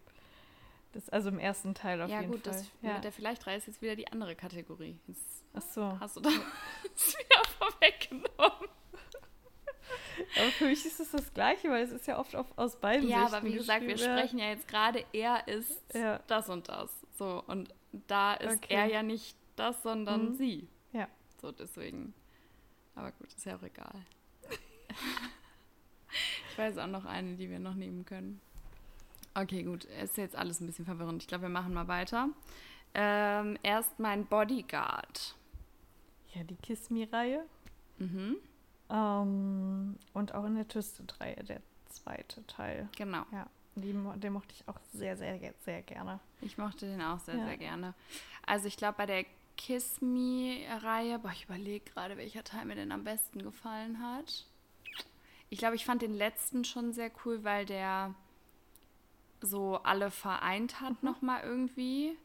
[0.92, 2.54] Das, also im ersten Teil auf Ja, jeden gut, Fall.
[2.54, 2.94] das ja.
[2.94, 4.98] mit der Vielleicht-Reihe ist jetzt wieder die andere Kategorie.
[5.06, 6.00] Jetzt Ach so.
[6.00, 6.32] hast du das
[6.96, 8.68] wieder vorweggenommen.
[10.38, 13.08] Aber für mich ist es das Gleiche, weil es ist ja oft auf, aus beiden
[13.08, 16.20] Ja, Sichten aber wie gesagt, wir sprechen ja jetzt gerade, er ist Ja.
[16.26, 16.90] das und das.
[17.18, 17.68] So, und
[18.08, 18.74] da ist Okay.
[18.74, 20.34] er ja nicht das, sondern Mhm.
[20.36, 20.68] sie.
[20.92, 21.08] Ja.
[21.40, 22.14] So, deswegen.
[22.94, 23.92] Aber gut, ist ja auch egal.
[26.50, 28.40] ich weiß auch noch eine, die wir noch nehmen können.
[29.34, 29.84] Okay, gut.
[29.84, 31.22] Ist jetzt alles ein bisschen verwirrend.
[31.22, 32.28] Ich glaube, wir machen mal weiter.
[32.94, 35.34] Ähm, erst mein Bodyguard.
[36.34, 37.44] Ja, die Kiss Me-Reihe.
[37.98, 38.36] Mhm,
[38.88, 42.88] Ähm, und auch in der Twisted-Reihe, der zweite Teil.
[42.96, 43.24] genau.
[43.32, 46.20] Ja, die, den mochte ich auch sehr, sehr, sehr gerne.
[46.40, 47.44] Ich mochte den auch sehr, Ja.
[47.46, 47.94] sehr gerne.
[48.46, 49.24] Also ich glaube, bei der
[49.56, 54.44] Kiss Me-Reihe, boah, ich überlege gerade, welcher Teil mir denn am besten gefallen hat.
[55.48, 58.14] Ich glaube, ich fand den letzten schon sehr cool, weil der
[59.40, 61.08] so alle vereint hat Mhm.
[61.10, 62.16] nochmal irgendwie.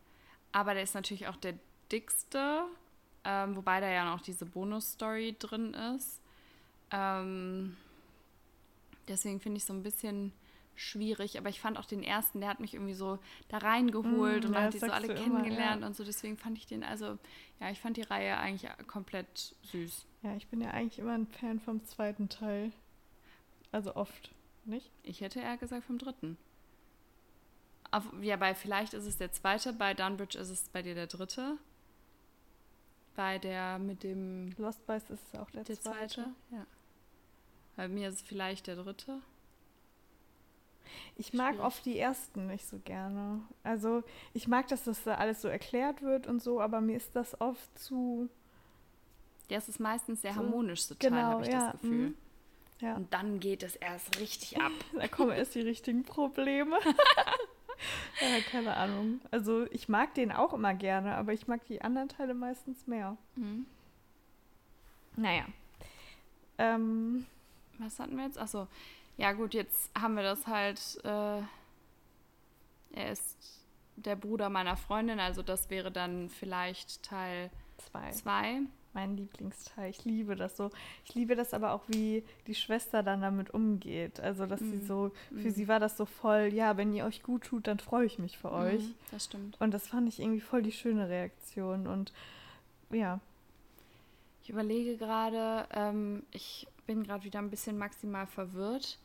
[0.51, 1.55] Aber der ist natürlich auch der
[1.91, 2.65] dickste,
[3.23, 6.19] ähm, wobei da ja noch diese Bonus-Story drin ist.
[6.91, 7.77] Ähm,
[9.07, 10.33] deswegen finde ich so ein bisschen
[10.75, 14.47] schwierig, aber ich fand auch den ersten, der hat mich irgendwie so da reingeholt Mm,
[14.47, 15.87] und hat die so alle du immer, kennengelernt ja.
[15.87, 17.17] und so, deswegen fand ich den, also,
[17.59, 20.05] ja, ich fand die Reihe eigentlich komplett süß.
[20.23, 22.71] Ja, ich bin ja eigentlich immer ein Fan vom zweiten Teil.
[23.71, 24.31] Also oft,
[24.65, 24.91] nicht?
[25.03, 26.37] Ich hätte eher gesagt vom dritten.
[27.91, 31.07] Auf, ja, bei vielleicht ist es der zweite, bei Dunbridge ist es bei dir der
[31.07, 31.57] dritte.
[33.15, 36.07] Bei der mit dem Lost Boys ist auch der, der zweite.
[36.07, 36.29] zweite.
[36.51, 36.65] Ja.
[37.75, 39.21] Bei mir ist es vielleicht der dritte.
[41.17, 41.65] Ich mag Schwierig.
[41.65, 43.41] oft die ersten nicht so gerne.
[43.63, 47.15] Also ich mag, dass das da alles so erklärt wird und so, aber mir ist
[47.15, 48.29] das oft zu...
[49.49, 52.07] Der ist meistens der So, harmonischste Teil, genau, habe ich ja, das Gefühl.
[52.09, 52.15] mhm.
[52.79, 54.71] Ja, Und dann geht es erst richtig ab.
[54.97, 56.77] da kommen erst die richtigen Probleme.
[58.21, 59.21] ja, keine Ahnung.
[59.29, 63.17] Also ich mag den auch immer gerne, aber ich mag die anderen Teile meistens mehr.
[63.35, 63.65] Mhm.
[65.15, 65.45] Naja.
[66.57, 67.25] Ähm,
[67.77, 68.37] Was hatten wir jetzt?
[68.39, 68.67] Achso.
[69.17, 70.79] Ja, gut, jetzt haben wir das halt.
[71.03, 71.41] Äh,
[72.93, 73.37] er ist
[73.95, 78.11] der Bruder meiner Freundin, also das wäre dann vielleicht Teil zwei.
[78.11, 78.61] 2.
[78.93, 79.89] Mein Lieblingsteil.
[79.89, 80.69] Ich liebe das so.
[81.05, 84.19] Ich liebe das aber auch, wie die Schwester dann damit umgeht.
[84.19, 84.85] Also, dass sie Mhm.
[84.85, 85.51] so, für Mhm.
[85.53, 88.37] sie war das so voll, ja, wenn ihr euch gut tut, dann freue ich mich
[88.37, 88.81] für euch.
[88.81, 89.61] Mhm, das stimmt.
[89.61, 91.87] Und das fand ich irgendwie voll die schöne Reaktion.
[91.87, 92.11] Und
[92.89, 93.19] ja,
[94.43, 98.99] Ich überlege gerade, ähm, ich bin gerade wieder ein bisschen maximal verwirrt.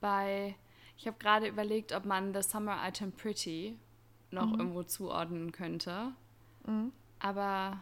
[0.00, 0.54] Bei,
[0.96, 3.78] ich habe gerade überlegt, ob man The Summer Item Pretty
[4.30, 4.58] noch Mhm.
[4.60, 6.12] irgendwo zuordnen könnte.
[6.66, 6.92] mhm.
[7.20, 7.78] Aber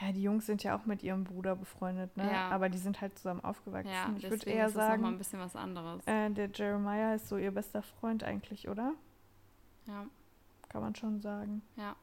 [0.00, 2.30] ja, die Jungs sind ja auch mit ihrem Bruder befreundet, ne?
[2.32, 2.48] Ja.
[2.50, 3.90] Aber die sind halt zusammen aufgewachsen.
[3.90, 6.02] ja, ich würde eher nochmal ein sagen, bisschen was anderes.
[6.06, 8.94] äh, der Jeremiah ist so ihr bester Freund eigentlich, oder?
[9.86, 10.06] Ja,
[10.68, 11.62] Kann man schon sagen.
[11.76, 11.94] ja.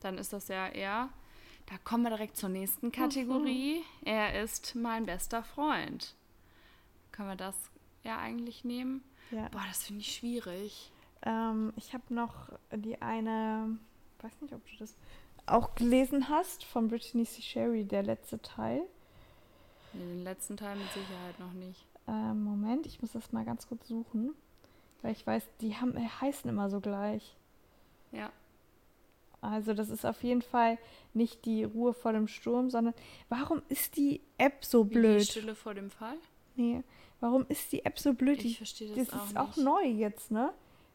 [0.00, 1.08] Dann ist das ja eher.
[1.66, 3.82] Da kommen wir direkt zur nächsten Kategorie.
[4.04, 6.14] Er ist mein bester Freund.
[7.12, 7.56] Können wir das
[8.02, 9.02] ja eigentlich nehmen?
[9.30, 9.48] Ja.
[9.48, 10.92] Boah, das finde ich schwierig.
[11.22, 13.78] Ähm, ich habe noch die eine,
[14.20, 14.94] weiß nicht, ob du das
[15.46, 17.42] auch gelesen hast, von Brittany C.
[17.42, 18.82] Sherry, der letzte Teil.
[19.92, 21.86] Den letzten Teil mit Sicherheit noch nicht.
[22.08, 24.34] Ähm, Moment, ich muss das mal ganz kurz suchen.
[25.02, 27.36] Weil ich weiß, die haben, äh, heißen immer so gleich.
[28.12, 28.30] Ja.
[29.44, 30.78] Also das ist auf jeden Fall
[31.12, 32.94] nicht die Ruhe vor dem Sturm, sondern
[33.28, 35.20] warum ist die App so Wie blöd?
[35.20, 36.16] Die Stille vor dem Fall?
[36.56, 36.82] Nee,
[37.20, 38.42] warum ist die App so blöd?
[38.42, 40.52] Ich verstehe das das, auch ist auch neu jetzt, ne?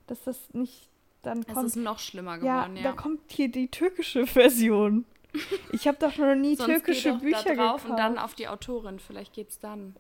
[0.07, 0.89] Dass das nicht
[1.21, 1.67] dann Es kommt.
[1.67, 2.83] ist noch schlimmer ja, geworden, ja.
[2.83, 5.05] da kommt hier die türkische Version.
[5.71, 7.85] Ich habe doch noch nie türkische geh doch Bücher da drauf gekauft.
[7.85, 8.97] und dann auf die Autorin.
[8.97, 9.95] Vielleicht geht's dann.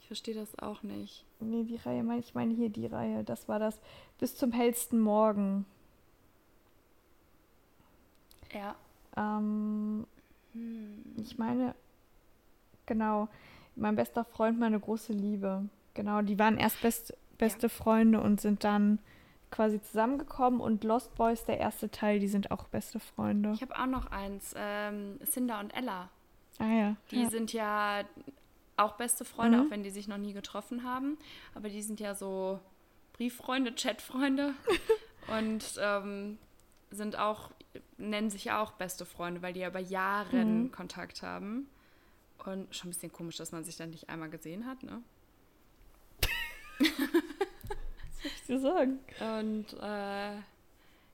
[0.00, 1.24] Ich verstehe das auch nicht.
[1.38, 3.22] nee, die Reihe, meine ich meine hier die Reihe.
[3.22, 3.80] Das war das
[4.18, 5.66] bis zum hellsten Morgen.
[8.54, 8.74] Ja.
[9.16, 10.06] Ähm,
[10.52, 11.04] Hm.
[11.16, 11.74] ich meine,
[12.86, 13.28] genau,
[13.76, 15.68] mein bester Freund, meine große Liebe.
[15.94, 18.98] Genau, die waren erst best, beste Freunde und sind dann
[19.50, 23.52] quasi zusammengekommen und Lost Boys, der erste Teil, die sind auch beste Freunde.
[23.54, 24.52] Ich habe auch noch eins.
[24.56, 26.08] Ähm, Cinder und Ella.
[26.58, 26.96] ah ja.
[27.10, 27.30] Die ja.
[27.30, 28.04] sind ja
[28.76, 29.66] auch beste Freunde, Mhm.
[29.66, 31.16] auch wenn die sich noch nie getroffen haben.
[31.54, 32.58] Aber die sind ja so
[33.12, 34.54] Brieffreunde, Chatfreunde.
[35.38, 36.38] und ähm,
[36.90, 37.50] sind auch,
[37.98, 40.70] nennen sich ja auch beste Freunde, weil die ja über Jahre Mhm.
[40.72, 41.68] Kontakt haben.
[42.44, 45.02] Und schon ein bisschen komisch, dass man sich dann nicht einmal gesehen hat, ne?
[46.78, 48.98] Was soll ich dir sagen?
[49.20, 50.36] Und äh,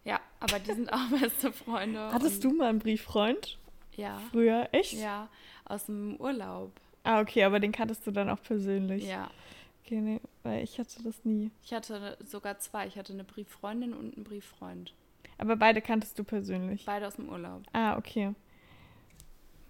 [0.08, 2.10] ja, aber die sind auch beste Freunde.
[2.12, 3.58] Hattest du mal einen Brieffreund?
[3.96, 4.18] Ja.
[4.30, 4.68] Früher?
[4.72, 4.94] Echt?
[4.94, 5.28] Ja,
[5.64, 6.72] aus dem Urlaub.
[7.02, 9.06] Ah, okay, aber den kanntest du dann auch persönlich.
[9.06, 9.30] Ja.
[9.84, 11.50] Okay, nee, weil ich hatte das nie.
[11.64, 12.86] Ich hatte sogar zwei.
[12.86, 14.94] Ich hatte eine Brieffreundin und einen Brieffreund.
[15.40, 16.84] Aber beide kanntest du persönlich.
[16.84, 17.62] Beide aus dem Urlaub.
[17.72, 18.34] Ah, okay.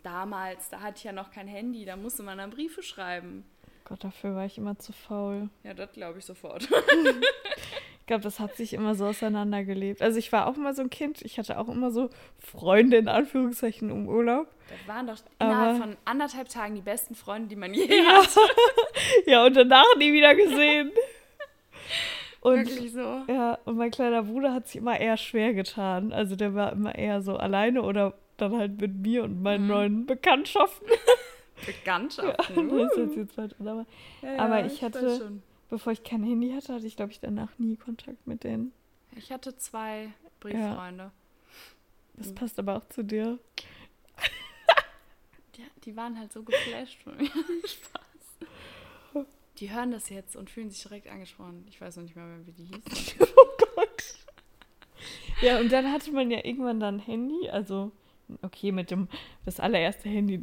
[0.02, 3.44] Damals, da hatte ich ja noch kein Handy, da musste man dann Briefe schreiben.
[3.84, 5.50] Gott, dafür war ich immer zu faul.
[5.62, 6.68] Ja, das glaube ich sofort.
[8.02, 10.02] Ich glaube, das hat sich immer so auseinandergelebt.
[10.02, 11.22] Also ich war auch immer so ein Kind.
[11.22, 14.48] Ich hatte auch immer so Freunde in Anführungszeichen im Urlaub.
[14.68, 18.40] Das waren doch Aber- innerhalb von anderthalb Tagen die besten Freunde, die man je hatte.
[19.26, 20.90] Ja, und danach nie wieder gesehen.
[22.40, 23.22] Und Wirklich so.
[23.28, 26.12] ja, und mein kleiner Bruder hat sich immer eher schwer getan.
[26.12, 29.68] Also der war immer eher so alleine oder dann halt mit mir und meinen Mhm.
[29.68, 30.88] neuen Bekanntschaften.
[31.66, 32.70] Bekanntschaften.
[32.78, 33.84] Das ist jetzt die zweite Nummer.
[34.22, 35.32] Ja, Aber ja, ich weiß hatte-.
[35.68, 38.72] Bevor ich kein Handy hatte, hatte ich, glaube ich, danach nie Kontakt mit denen.
[39.14, 40.08] Ich hatte zwei
[40.40, 41.10] Brieffreunde.
[42.14, 43.38] Das passt aber auch zu dir.
[45.56, 47.26] Die, die waren halt so geflasht von mir.
[47.64, 48.02] Spaß.
[49.60, 51.64] Die hören das jetzt und fühlen sich direkt angesprochen.
[51.68, 52.82] Ich weiß noch nicht mehr, wie die hießen.
[53.36, 54.04] oh Gott.
[55.42, 57.48] Ja, und dann hatte man ja irgendwann dann Handy.
[57.48, 57.92] Also,
[58.42, 59.08] okay, mit dem,
[59.46, 60.38] das allererste Handy,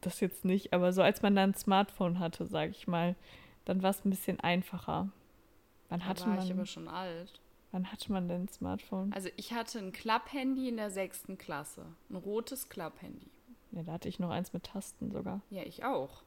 [0.00, 0.72] das- jetzt nicht.
[0.72, 3.14] Aber so als man dann ein Smartphone hatte, sage ich mal,
[3.64, 5.10] dann war es ein bisschen einfacher.
[5.88, 7.40] Wann Da hatte, war ich aber man, schon alt.
[7.70, 9.12] wann hatte man denn ein Smartphone?
[9.12, 11.84] Also ich hatte ein Club-Handy in der sechsten Klasse.
[12.08, 13.28] Ein rotes Club-Handy.
[13.70, 15.42] Ja, da hatte ich noch eins mit Tasten sogar.
[15.50, 16.22] Ja, ich auch.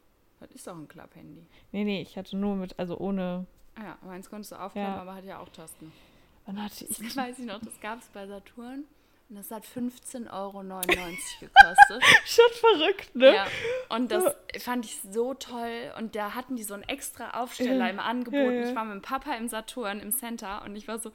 [0.48, 1.46] Das ist auch ein Club-Handy.
[1.72, 3.46] Nee, nee, ich hatte nur mit, also ohne.
[3.76, 5.02] Ah ja, meins konntest du aufklappen, Ja.
[5.02, 5.92] aber hat ja auch Tasten.
[6.46, 6.98] Wann hatte ich.
[7.00, 8.84] Das weiß ich noch, das gab es bei Saturn.
[9.30, 10.60] Und das hat 15,99 Euro
[11.40, 12.04] gekostet.
[12.26, 13.34] Schon verrückt, ne?
[13.34, 13.48] Ja,
[13.90, 15.92] und das fand ich so toll.
[15.98, 18.34] Und da hatten die so einen extra Aufsteller Ja, im Angebot.
[18.40, 18.70] ja, ja.
[18.70, 21.12] Ich war mit dem Papa im Saturn im Center und ich war so,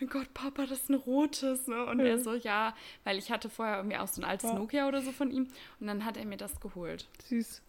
[0.00, 1.66] mein Gott, Papa, das ist ein rotes.
[1.66, 1.84] Ne?
[1.84, 2.06] Und Ja.
[2.06, 4.56] er so, ja, weil ich hatte vorher irgendwie auch so ein altes Ja.
[4.56, 5.48] Nokia oder so von ihm.
[5.80, 7.08] Und dann hat er mir das geholt.
[7.26, 7.60] Süß.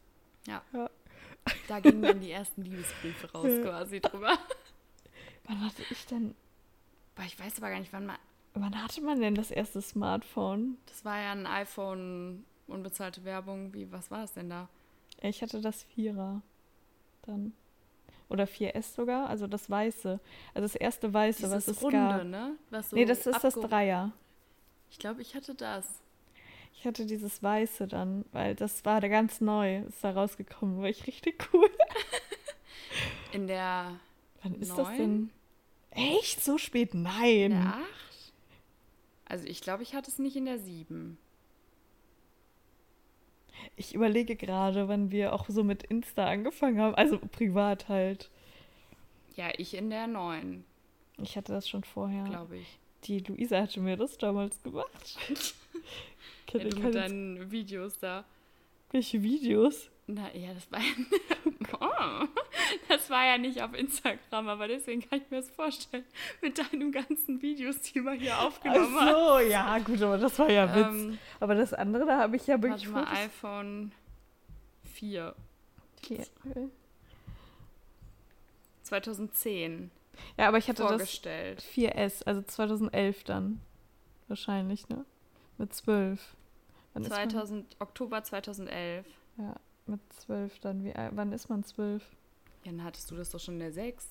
[1.67, 4.37] Da gingen dann die ersten Liebesbriefe raus quasi drüber.
[5.45, 6.35] Wann hatte ich denn.
[7.15, 8.17] Aber ich weiß aber gar nicht, wann mal.
[8.53, 10.77] Wann hatte man denn das erste Smartphone?
[10.87, 13.73] Das war ja ein iPhone, unbezahlte Werbung.
[13.73, 14.67] Wie, was war das denn da?
[15.21, 16.41] Ich hatte das Vierer.
[17.23, 17.53] Dann.
[18.29, 20.19] Oder 4S sogar, also das Weiße.
[20.53, 22.23] Also das erste Weiße, was Dieses es Runde, gab.
[22.25, 22.55] ne?
[22.69, 24.11] Was so nee, das ist das Dreier.
[24.91, 25.85] Ich glaube, ich hatte das.
[26.73, 30.87] Ich hatte dieses Weiße dann, weil das war da ganz neu, ist da rausgekommen, war
[30.89, 31.69] ich richtig cool.
[33.33, 33.99] In der
[34.43, 34.97] Wann ist das Neun?
[34.97, 35.29] denn?
[35.91, 36.41] Echt?
[36.43, 36.93] So spät?
[36.93, 37.51] Nein.
[37.51, 37.83] In der 8?
[39.25, 41.17] Also ich glaube, ich hatte es nicht in der 7.
[43.75, 46.95] Ich überlege gerade, wann wir auch so mit Insta angefangen haben.
[46.95, 48.29] Also privat halt.
[49.35, 50.63] Ja, ich in der 9,
[51.17, 52.23] Ich hatte das schon vorher.
[52.23, 52.79] glaube ich.
[53.05, 55.17] Die Luisa hatte mir das damals gemacht.
[56.51, 58.25] Ja, Kennt ihr du mit deinen Videos da.
[58.91, 59.91] welche Videos?
[60.07, 60.79] Na ja, das war,
[61.79, 62.27] oh,
[62.87, 66.05] das war ja nicht auf Instagram, aber deswegen kann ich mir das vorstellen.
[66.41, 69.13] Mit deinen ganzen Videos, die man hier Ach aufgenommen hat.
[69.15, 70.87] so, ja, gut, aber das war ja Witz.
[70.87, 73.25] Ähm, aber das andere, da habe ich ja wirklich warte mal, Fotos.
[73.25, 73.91] iPhone
[74.95, 75.35] 4.
[76.07, 76.25] Hier.
[78.83, 79.91] 2010
[80.37, 81.61] Ja, aber ich hatte das vorgestellt.
[81.61, 83.61] 4S, also 2011 dann.
[84.27, 85.05] Wahrscheinlich, ne?
[85.57, 86.35] Mit 12.
[86.93, 89.05] Wann ist 2000, Oktober 2011.
[89.37, 89.47] man?
[89.47, 89.55] Ja,
[89.87, 90.83] mit 12 dann.
[90.83, 92.03] Wie, wann ist man 12?
[92.63, 94.07] Ja, dann hattest du das doch schon in der 6.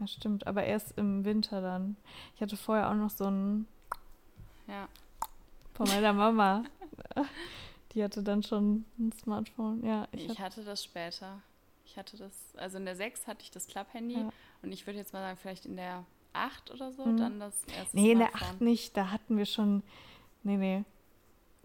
[0.00, 0.46] Ja, stimmt.
[0.46, 1.96] Aber erst im Winter dann.
[2.34, 3.66] Ich hatte vorher auch noch so ein
[4.66, 4.88] Ja.
[5.74, 6.64] von meiner Mama.
[7.92, 9.84] Die hatte dann schon ein Smartphone.
[9.84, 11.42] Ja, ich, Ich, hatte das später.
[11.84, 14.30] Ich hatte das, also in der 6 hatte ich das Club-Handy Ja.
[14.62, 17.16] und ich würde jetzt mal sagen, vielleicht in der 8 oder so, Mhm.
[17.18, 18.54] dann das erste Nee, in der Smartphone.
[18.56, 18.96] 8 nicht.
[18.96, 19.82] Da hatten wir schon.
[20.42, 20.84] Nee, nee.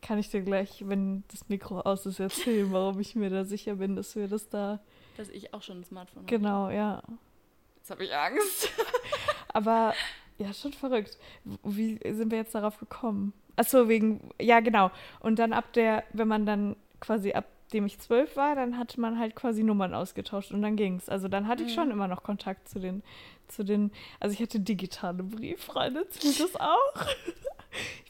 [0.02, 3.76] Kann ich dir gleich, wenn das Mikro aus ist, erzählen, warum ich mir da sicher
[3.76, 4.80] bin, dass wir das da.
[5.18, 6.28] Dass ich auch schon ein Smartphone habe.
[6.38, 7.02] Genau, ja.
[7.78, 8.70] Jetzt habe ich Angst.
[9.54, 9.94] Aber
[10.38, 11.18] ja, schon verrückt.
[11.64, 13.34] Wie sind wir jetzt darauf gekommen?
[13.56, 14.92] Achso, wegen, ja, genau.
[15.20, 19.00] Und dann ab der, wenn man dann quasi ab dem ich zwölf war, dann hatte
[19.02, 21.10] man halt quasi Nummern ausgetauscht und dann ging's.
[21.10, 21.76] Also dann hatte ich Mhm.
[21.76, 23.04] schon immer noch Kontakt zu den,
[23.48, 26.94] zu den, also ich hatte digitale Brieffreunde, zählt das auch?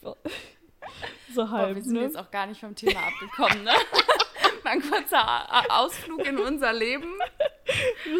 [0.02, 0.16] War,
[1.34, 2.02] so Boah, halb, wir sind ne?
[2.02, 3.72] jetzt auch gar nicht vom Thema abgekommen, ne?
[4.64, 7.14] Mal ein kurzer Ausflug in unser Leben.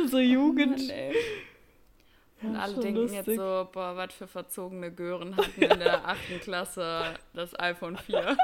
[0.02, 0.78] Unsere Jugend.
[0.80, 1.16] Mann, ey.
[2.42, 3.26] Und Ja, alle denken lustig.
[3.26, 8.38] jetzt so, boah, was für verzogene Gören hatten in der achten Klasse das iPhone 4.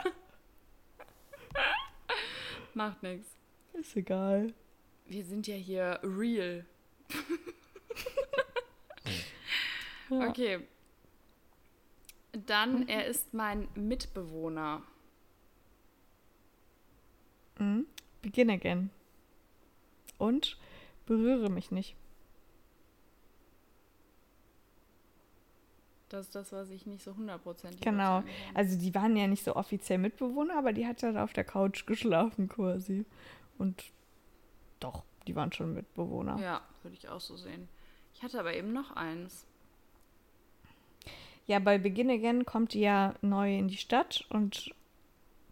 [2.73, 3.38] Macht nichts.
[3.73, 4.53] Ist egal.
[5.05, 6.65] Wir sind ja hier real.
[10.09, 10.27] Ja.
[10.29, 10.59] Okay.
[12.33, 14.83] Dann, er ist mein Mitbewohner.
[17.59, 17.88] Mhm.
[18.21, 18.89] Begin again.
[20.17, 20.57] Und
[21.05, 21.95] berühre mich nicht.
[26.13, 28.21] Das ist das, was ich nicht so hundertprozentig Genau.
[28.54, 31.43] Also die waren ja nicht so offiziell Mitbewohner, aber die hat ja da auf der
[31.43, 33.06] Couch geschlafen quasi.
[33.58, 33.86] Und
[34.80, 36.38] doch, die waren schon Mitbewohner.
[36.39, 37.67] Ja, würde ich auch so sehen.
[38.13, 39.47] Ich hatte aber eben noch eins.
[41.47, 44.69] Ja, bei Begin Again kommt die ja neu in die Stadt und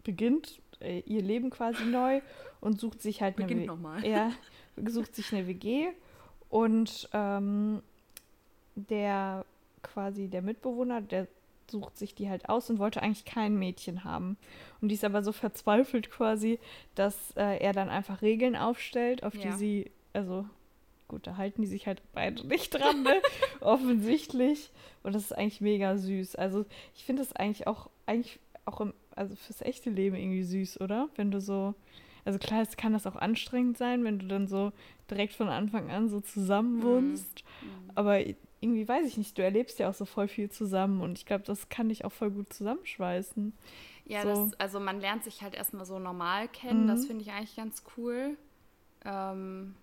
[0.04, 2.20] beginnt äh, ihr Leben quasi neu
[2.60, 4.06] und sucht sich halt Beginnt eine nochmal.
[4.06, 4.30] Ja,
[4.86, 5.88] sucht sich eine WG
[6.50, 7.82] und ähm,
[8.76, 9.44] der
[9.82, 11.28] quasi der Mitbewohner, der
[11.70, 14.36] sucht sich die halt aus und wollte eigentlich kein Mädchen haben.
[14.80, 16.58] Und die ist aber so verzweifelt quasi,
[16.94, 19.56] dass äh, er dann einfach Regeln aufstellt, auf die Ja.
[19.56, 20.44] sie, also
[21.08, 23.14] gut, da halten die sich halt beide nicht dran, ne?
[23.60, 24.70] offensichtlich.
[25.02, 26.36] Und das ist eigentlich mega süß.
[26.36, 26.64] Also
[26.94, 31.08] ich finde das eigentlich auch, eigentlich auch im, also fürs echte Leben irgendwie süß, oder?
[31.16, 31.74] Wenn du so,
[32.24, 34.72] also klar, es kann das auch anstrengend sein, wenn du dann so
[35.10, 37.44] direkt von Anfang an so zusammen wohnst.
[37.62, 37.90] Mhm.
[37.94, 38.18] Aber
[38.62, 41.44] irgendwie weiß ich nicht, du erlebst ja auch so voll viel zusammen und ich glaube,
[41.44, 43.52] das kann dich auch voll gut zusammenschweißen.
[44.06, 44.28] Ja, So.
[44.28, 46.86] das, also man lernt sich halt erstmal so normal kennen.
[46.86, 47.06] Das Mhm.
[47.06, 48.36] finde ich eigentlich ganz cool.
[49.04, 49.74] Ähm,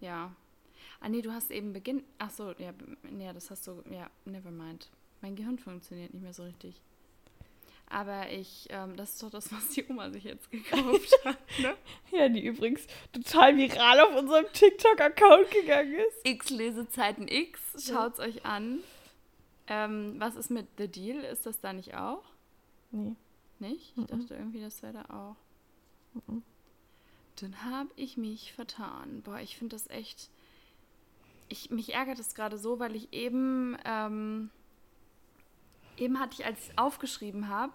[0.00, 0.32] ja.
[1.00, 2.02] Ah, nee, du hast eben Beginn.
[2.18, 2.72] Ach so, ja,
[3.10, 3.82] nee, das hast du.
[3.90, 4.90] Ja, never mind.
[5.20, 6.80] Mein Gehirn funktioniert nicht mehr so richtig.
[7.88, 11.38] Aber ich, ähm, das ist doch das, was die Oma sich jetzt gekauft hat.
[11.60, 11.76] Ne?
[12.10, 16.26] Ja, die übrigens total viral auf unserem TikTok-Account gegangen ist.
[16.28, 18.80] X Lesezeiten X, schaut's euch an.
[19.66, 21.20] Ähm, was ist mit The Deal?
[21.24, 22.24] Ist das da nicht auch?
[22.90, 23.14] Nee.
[23.60, 23.92] Nicht?
[23.92, 24.06] Ich Mhm.
[24.06, 25.36] dachte irgendwie, das wäre da auch.
[26.26, 26.42] Mhm.
[27.40, 29.22] Dann habe ich mich vertan.
[29.22, 30.30] Boah, ich finde das echt.
[31.48, 33.76] Ich, mich ärgert es gerade so, weil ich eben.
[33.84, 34.50] Ähm,
[35.96, 37.72] eben hatte ich, als ich aufgeschrieben habe,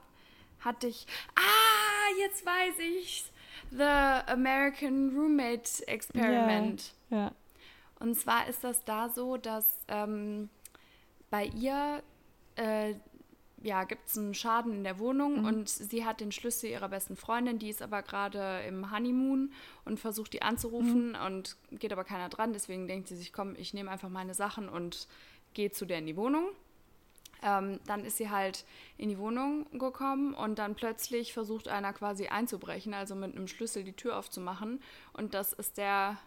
[0.59, 1.05] hatte ich.
[1.35, 3.31] Ah, jetzt weiß ich's!
[3.71, 6.93] The American Roommate Experiment.
[7.09, 7.31] Ja.
[7.99, 10.49] Und zwar ist das da so, dass ähm,
[11.29, 12.01] bei ihr
[12.55, 12.95] äh,
[13.61, 17.15] ja, gibt es einen Schaden in der Wohnung und sie hat den Schlüssel ihrer besten
[17.15, 19.51] Freundin, die ist aber gerade im Honeymoon
[19.85, 22.53] und versucht die anzurufen und geht aber keiner dran.
[22.53, 25.07] Deswegen denkt sie sich, komm, ich nehme einfach meine Sachen und
[25.53, 26.45] gehe zu der in die Wohnung.
[27.41, 28.65] Ähm, dann ist sie halt
[28.97, 33.83] in die Wohnung gekommen und dann plötzlich versucht einer quasi einzubrechen, also mit einem Schlüssel
[33.83, 34.81] die Tür aufzumachen.
[35.13, 36.17] Und das ist der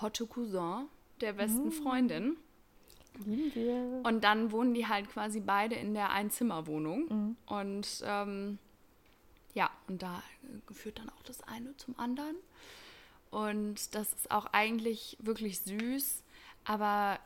[0.00, 0.86] Hotte Cousin
[1.20, 2.36] der besten Freundin.
[3.24, 4.02] Lieben wir.
[4.04, 7.06] Und dann wohnen die halt quasi beide in der Einzimmerwohnung.
[7.08, 7.36] Mhm.
[7.46, 8.58] Und ähm,
[9.54, 10.22] ja, und da
[10.70, 12.36] führt dann auch das eine zum anderen.
[13.30, 16.22] Und das ist auch eigentlich wirklich süß.
[16.64, 17.18] Aber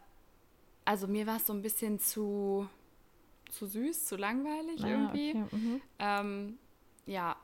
[0.85, 2.69] also mir war es so ein bisschen zu,
[3.51, 5.31] zu süß, zu langweilig Ah, irgendwie.
[5.31, 5.45] okay.
[5.57, 5.81] Mhm.
[5.99, 6.59] Ähm,
[7.07, 7.37] ja,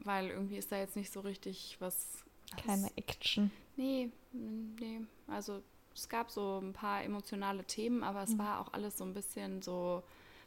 [0.00, 2.24] weil irgendwie ist da jetzt nicht so richtig was.
[2.56, 3.50] Keine Action.
[3.76, 5.00] Nee, nee.
[5.26, 5.62] Also
[5.94, 8.24] es gab so ein paar emotionale Themen, aber Mhm.
[8.32, 10.02] es war auch alles so ein bisschen so.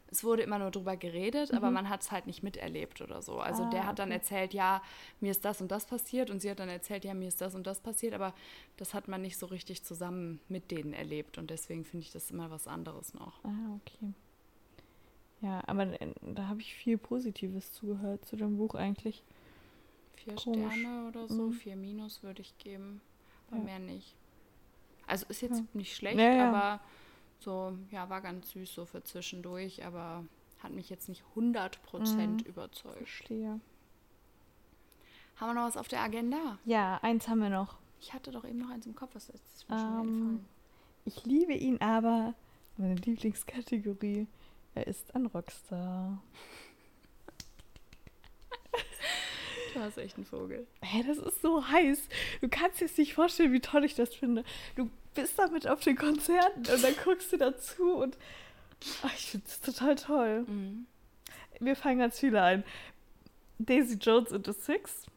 [0.09, 1.73] Es wurde immer nur drüber geredet, aber Mhm.
[1.73, 3.39] man hat es halt nicht miterlebt oder so.
[3.39, 4.17] Also Ah, der hat dann okay.
[4.19, 4.81] erzählt, ja,
[5.19, 7.55] mir ist das und das passiert und sie hat dann erzählt, ja, mir ist das
[7.55, 8.33] und das passiert, aber
[8.77, 12.31] das hat man nicht so richtig zusammen mit denen erlebt und deswegen finde ich das
[12.31, 13.43] immer was anderes noch.
[13.43, 14.13] Ah, okay.
[15.41, 19.23] Ja, aber äh, da habe ich viel Positives zugehört zu dem Buch eigentlich.
[20.15, 20.73] Vier Komisch.
[20.73, 21.53] Sterne oder so, Mhm.
[21.53, 23.01] vier Minus würde ich geben,
[23.47, 23.63] aber Ja.
[23.63, 24.15] mehr nicht.
[25.05, 25.65] Also ist jetzt Ja.
[25.73, 26.79] nicht schlecht, Ja, aber
[27.39, 30.25] so, ja, war ganz süß so für zwischendurch, aber
[30.59, 32.47] hat mich jetzt nicht 100% Mhm.
[32.49, 32.97] überzeugt.
[32.97, 33.59] Verstehe.
[35.35, 36.57] Haben wir noch was auf der Agenda?
[36.65, 37.75] Ja, eins haben wir noch.
[38.01, 40.45] Ich hatte doch eben noch eins im Kopf, was ist mir schon wieder Ähm, entfallen.
[41.05, 42.33] Ich liebe ihn aber.
[42.77, 44.27] Meine Lieblingskategorie.
[44.77, 46.21] Er ist ein Rockstar.
[49.73, 50.67] Du hast echt einen Vogel.
[50.83, 51.99] Hä, das ist so heiß.
[52.41, 54.43] Du kannst dir jetzt nicht vorstellen, wie toll ich das finde.
[54.75, 58.19] Du bist damit auf den Konzerten und dann guckst du dazu und
[59.01, 60.41] ach, ich finde es total toll.
[60.47, 60.85] Mhm.
[61.59, 62.63] Mir fallen ganz viele ein.
[63.57, 65.07] Daisy Jones and the Six.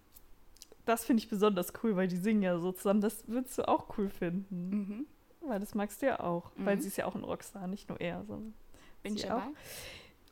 [0.87, 3.03] Das finde ich besonders cool, weil die singen ja so zusammen.
[3.03, 4.71] Das würdest du auch cool finden.
[4.71, 5.07] Mhm.
[5.43, 6.51] Weil das magst du ja auch.
[6.57, 6.81] Weil Mhm.
[6.81, 8.55] sie ist ja auch ein Rockstar, nicht nur er, sondern.
[9.03, 9.43] Bin ich dabei?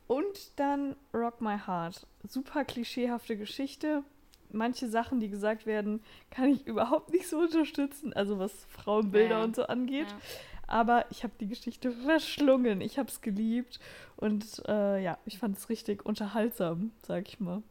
[0.07, 2.07] Und dann Rock My Heart.
[2.27, 4.03] Super klischeehafte Geschichte.
[4.51, 6.01] Manche Sachen, die gesagt werden,
[6.31, 8.13] kann ich überhaupt nicht so unterstützen.
[8.13, 9.43] Also was Frauenbilder Ja.
[9.43, 10.07] und so angeht.
[10.09, 10.17] Ja.
[10.65, 12.81] Aber ich habe die Geschichte verschlungen.
[12.81, 13.79] Ich habe es geliebt.
[14.15, 17.61] Und äh, ja, ich fand es richtig unterhaltsam, sag ich mal.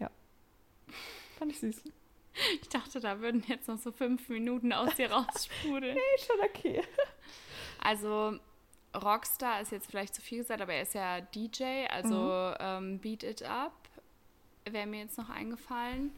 [0.00, 0.10] Ja.
[1.38, 1.82] Fand ich süß.
[2.62, 5.94] Ich dachte, da würden jetzt noch so fünf Minuten aus dir raussprudeln.
[5.96, 6.82] Nee, schon okay.
[7.82, 8.38] Also
[8.98, 13.22] Rockstar ist jetzt vielleicht zu viel gesagt, aber er ist ja DJ, also ähm, Beat
[13.22, 13.72] It Up
[14.70, 16.12] wäre mir jetzt noch eingefallen.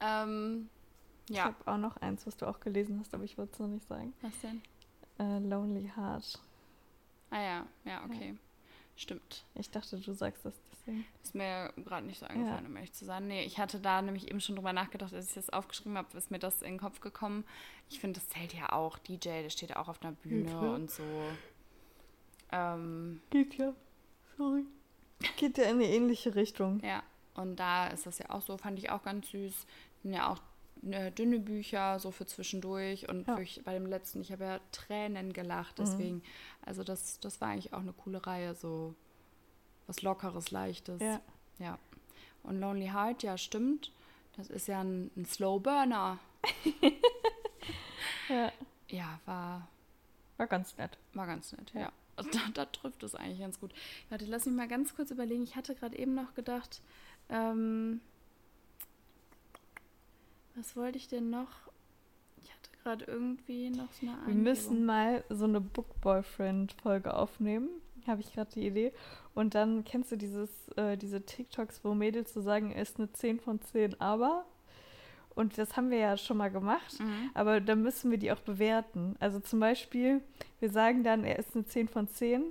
[0.00, 0.68] Ähm,
[1.28, 3.58] Ich ja, habe auch noch eins, was du auch gelesen hast, aber ich wollte es
[3.58, 4.14] noch nicht sagen.
[4.22, 4.62] was denn?
[5.18, 6.38] Äh, Lonely Heart.
[7.30, 8.36] Ah ja, ja, okay.
[8.96, 9.44] Stimmt.
[9.54, 11.06] Ich dachte, du sagst das deswegen.
[11.22, 13.28] Ist mir gerade nicht so eingefallen, um ehrlich zu sein.
[13.28, 16.30] Nee, ich hatte da nämlich eben schon drüber nachgedacht, als ich das aufgeschrieben habe, ist
[16.30, 17.44] mir das in den Kopf gekommen.
[17.88, 18.98] Ich finde, das zählt ja auch.
[18.98, 21.02] DJ, der steht auch auf einer Bühne und so.
[22.52, 23.72] Ähm, Geht ja.
[24.36, 24.64] Sorry.
[25.36, 26.80] Geht ja in eine ähnliche Richtung.
[26.84, 27.02] Ja,
[27.34, 29.66] und da ist das ja auch so, fand ich auch ganz süß.
[30.02, 30.40] Sind ja auch
[30.90, 33.08] äh, dünne Bücher, so für zwischendurch.
[33.08, 33.34] Und Ja.
[33.36, 35.84] wirklich bei dem letzten, ich habe ja Tränen gelacht, Mhm.
[35.84, 36.22] deswegen.
[36.64, 38.94] Also das, das war eigentlich auch eine coole Reihe, so
[39.86, 41.00] was Lockeres, Leichtes.
[41.02, 41.20] Ja.
[41.58, 41.78] Ja.
[42.42, 43.92] Und Lonely Heart, ja, stimmt.
[44.38, 46.18] Das ist ja ein, ein Slow Burner.
[48.28, 48.52] ja.
[48.88, 49.68] Ja, war,
[50.38, 50.98] War ganz nett.
[51.14, 51.80] war ganz nett, ja.
[51.82, 51.92] Ja.
[52.26, 53.72] Also da, da trifft es eigentlich ganz gut.
[54.08, 55.42] Warte, lass mich mal ganz kurz überlegen.
[55.42, 56.80] Ich hatte gerade eben noch gedacht,
[57.28, 58.00] ähm,
[60.54, 61.48] was wollte ich denn noch?
[62.42, 64.42] Ich hatte gerade irgendwie noch so eine Wir Eingebung.
[64.42, 67.68] müssen mal so eine Book Boyfriend-Folge aufnehmen.
[68.06, 68.92] Habe ich gerade die Idee.
[69.34, 73.12] Und dann kennst du dieses, äh, diese TikToks, wo Mädels so sagen, er ist eine
[73.12, 74.44] 10 von 10, aber.
[75.34, 76.98] Und das haben wir ja schon mal gemacht.
[77.00, 77.30] Mhm.
[77.34, 79.14] Aber dann müssen wir die auch bewerten.
[79.20, 80.20] Also zum Beispiel,
[80.58, 82.44] wir sagen dann, er ist eine 10 von 10,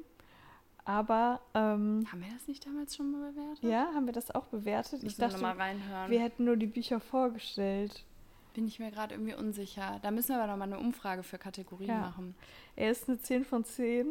[0.85, 3.63] aber ähm, Haben wir das nicht damals schon mal bewertet?
[3.63, 4.99] ja, haben wir das auch bewertet?
[4.99, 6.09] Ich Müssen wir dachte, nochmal reinhören.
[6.09, 8.05] wir hätten nur die Bücher vorgestellt.
[8.55, 9.99] Bin ich mir gerade irgendwie unsicher.
[10.01, 11.99] Da müssen wir aber nochmal eine Umfrage für Kategorien Ja.
[11.99, 12.33] machen.
[12.75, 14.07] Er ist eine 10 von 10,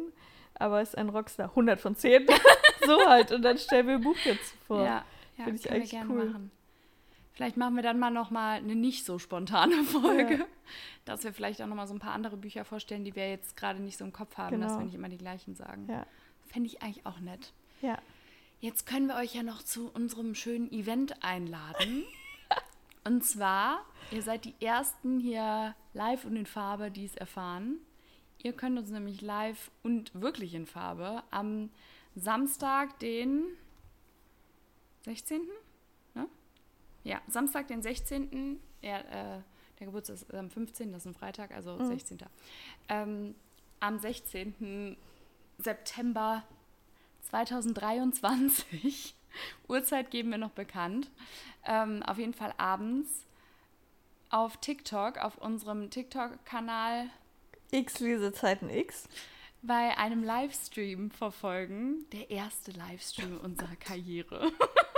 [0.53, 1.49] aber ist ein Rockstar.
[1.49, 2.25] 100 von 10.
[2.87, 3.31] so halt.
[3.33, 4.83] Und dann stellen wir ein Buch jetzt vor.
[4.85, 5.03] Ja,
[5.37, 6.25] ja Finde ich wir gerne cool.
[6.29, 6.51] machen.
[7.39, 10.45] Vielleicht machen wir dann mal nochmal eine nicht so spontane Folge, Ja.
[11.05, 13.79] dass wir vielleicht auch nochmal so ein paar andere Bücher vorstellen, die wir jetzt gerade
[13.79, 14.79] nicht so im Kopf haben, dass Genau.
[14.81, 15.87] wir nicht immer die gleichen sagen.
[15.89, 16.05] Ja.
[16.47, 17.53] Fände ich eigentlich auch nett.
[17.81, 17.97] Ja.
[18.59, 22.03] Jetzt können wir euch ja noch zu unserem schönen Event einladen.
[23.05, 27.77] und zwar, ihr seid die Ersten hier live und in Farbe, die es erfahren.
[28.43, 31.69] Ihr könnt uns nämlich live und wirklich in Farbe am
[32.15, 33.45] Samstag, den
[35.05, 35.39] 16.
[37.03, 38.59] Ja, Samstag, den 16.
[38.81, 39.41] Ja, äh,
[39.79, 41.87] der Geburtstag ist am 15., das ist ein Freitag, also Mhm.
[41.87, 42.17] 16.
[42.89, 43.35] Ähm,
[43.79, 44.97] am 16.
[45.57, 46.43] September
[47.29, 49.15] 2023.
[49.67, 51.09] Uhrzeit geben wir noch bekannt.
[51.65, 53.25] Ähm, auf jeden Fall abends
[54.29, 57.09] auf TikTok, auf unserem TikTok-Kanal
[57.71, 59.07] X Lesezeiten X.
[59.61, 62.05] bei einem Livestream verfolgen.
[62.11, 64.51] Der erste Livestream unserer Karriere.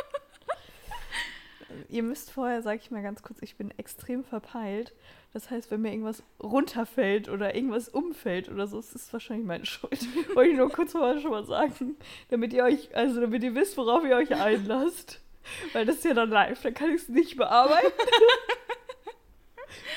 [1.90, 4.94] Ihr müsst vorher, sage ich mal ganz kurz, ich bin extrem verpeilt.
[5.34, 9.66] Das heißt, wenn mir irgendwas runterfällt oder irgendwas umfällt oder so, ist es wahrscheinlich meine
[9.66, 10.00] Schuld.
[10.36, 11.96] Wollte ich nur kurz vorher schon mal sagen,
[12.30, 15.22] damit ihr euch, also damit ihr wisst, worauf ihr euch einlasst.
[15.74, 17.92] Weil das ist ja dann live, dann kann ich es nicht bearbeiten.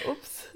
[0.08, 0.50] Ups.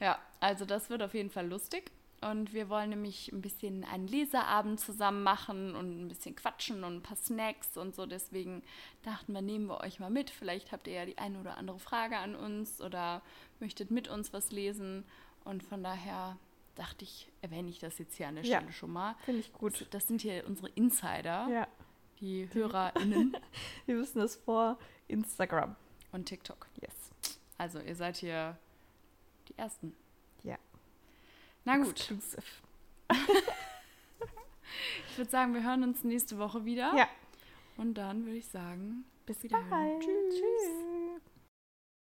[0.00, 1.90] Ja, also das wird auf jeden Fall lustig.
[2.20, 6.96] Und wir wollen nämlich ein bisschen einen Leserabend zusammen machen und ein bisschen quatschen und
[6.96, 8.06] ein paar Snacks und so.
[8.06, 8.62] Deswegen
[9.04, 10.28] dachten wir, nehmen wir euch mal mit.
[10.30, 13.22] Vielleicht habt ihr ja die eine oder andere Frage an uns oder
[13.60, 15.04] möchtet mit uns was lesen.
[15.44, 16.36] Und von daher
[16.74, 18.58] dachte ich, erwähne ich das jetzt hier an der Ja.
[18.58, 19.14] Stelle schon mal.
[19.24, 19.86] Finde ich gut.
[19.92, 21.68] Das sind hier unsere Insider, Ja,
[22.20, 23.36] die HörerInnen
[23.86, 25.76] wir wissen das vor Instagram.
[26.10, 26.66] und TikTok.
[26.80, 26.94] Yes.
[27.58, 28.58] Also ihr seid hier
[29.48, 29.94] die Ersten.
[31.68, 32.14] Na gut.
[35.10, 36.94] Ich würde sagen, wir hören uns nächste Woche wieder.
[36.96, 37.08] Ja.
[37.76, 40.00] Und dann würde ich sagen, Bis bald.
[40.00, 40.34] Tschüss.
[40.34, 40.97] Tschüss.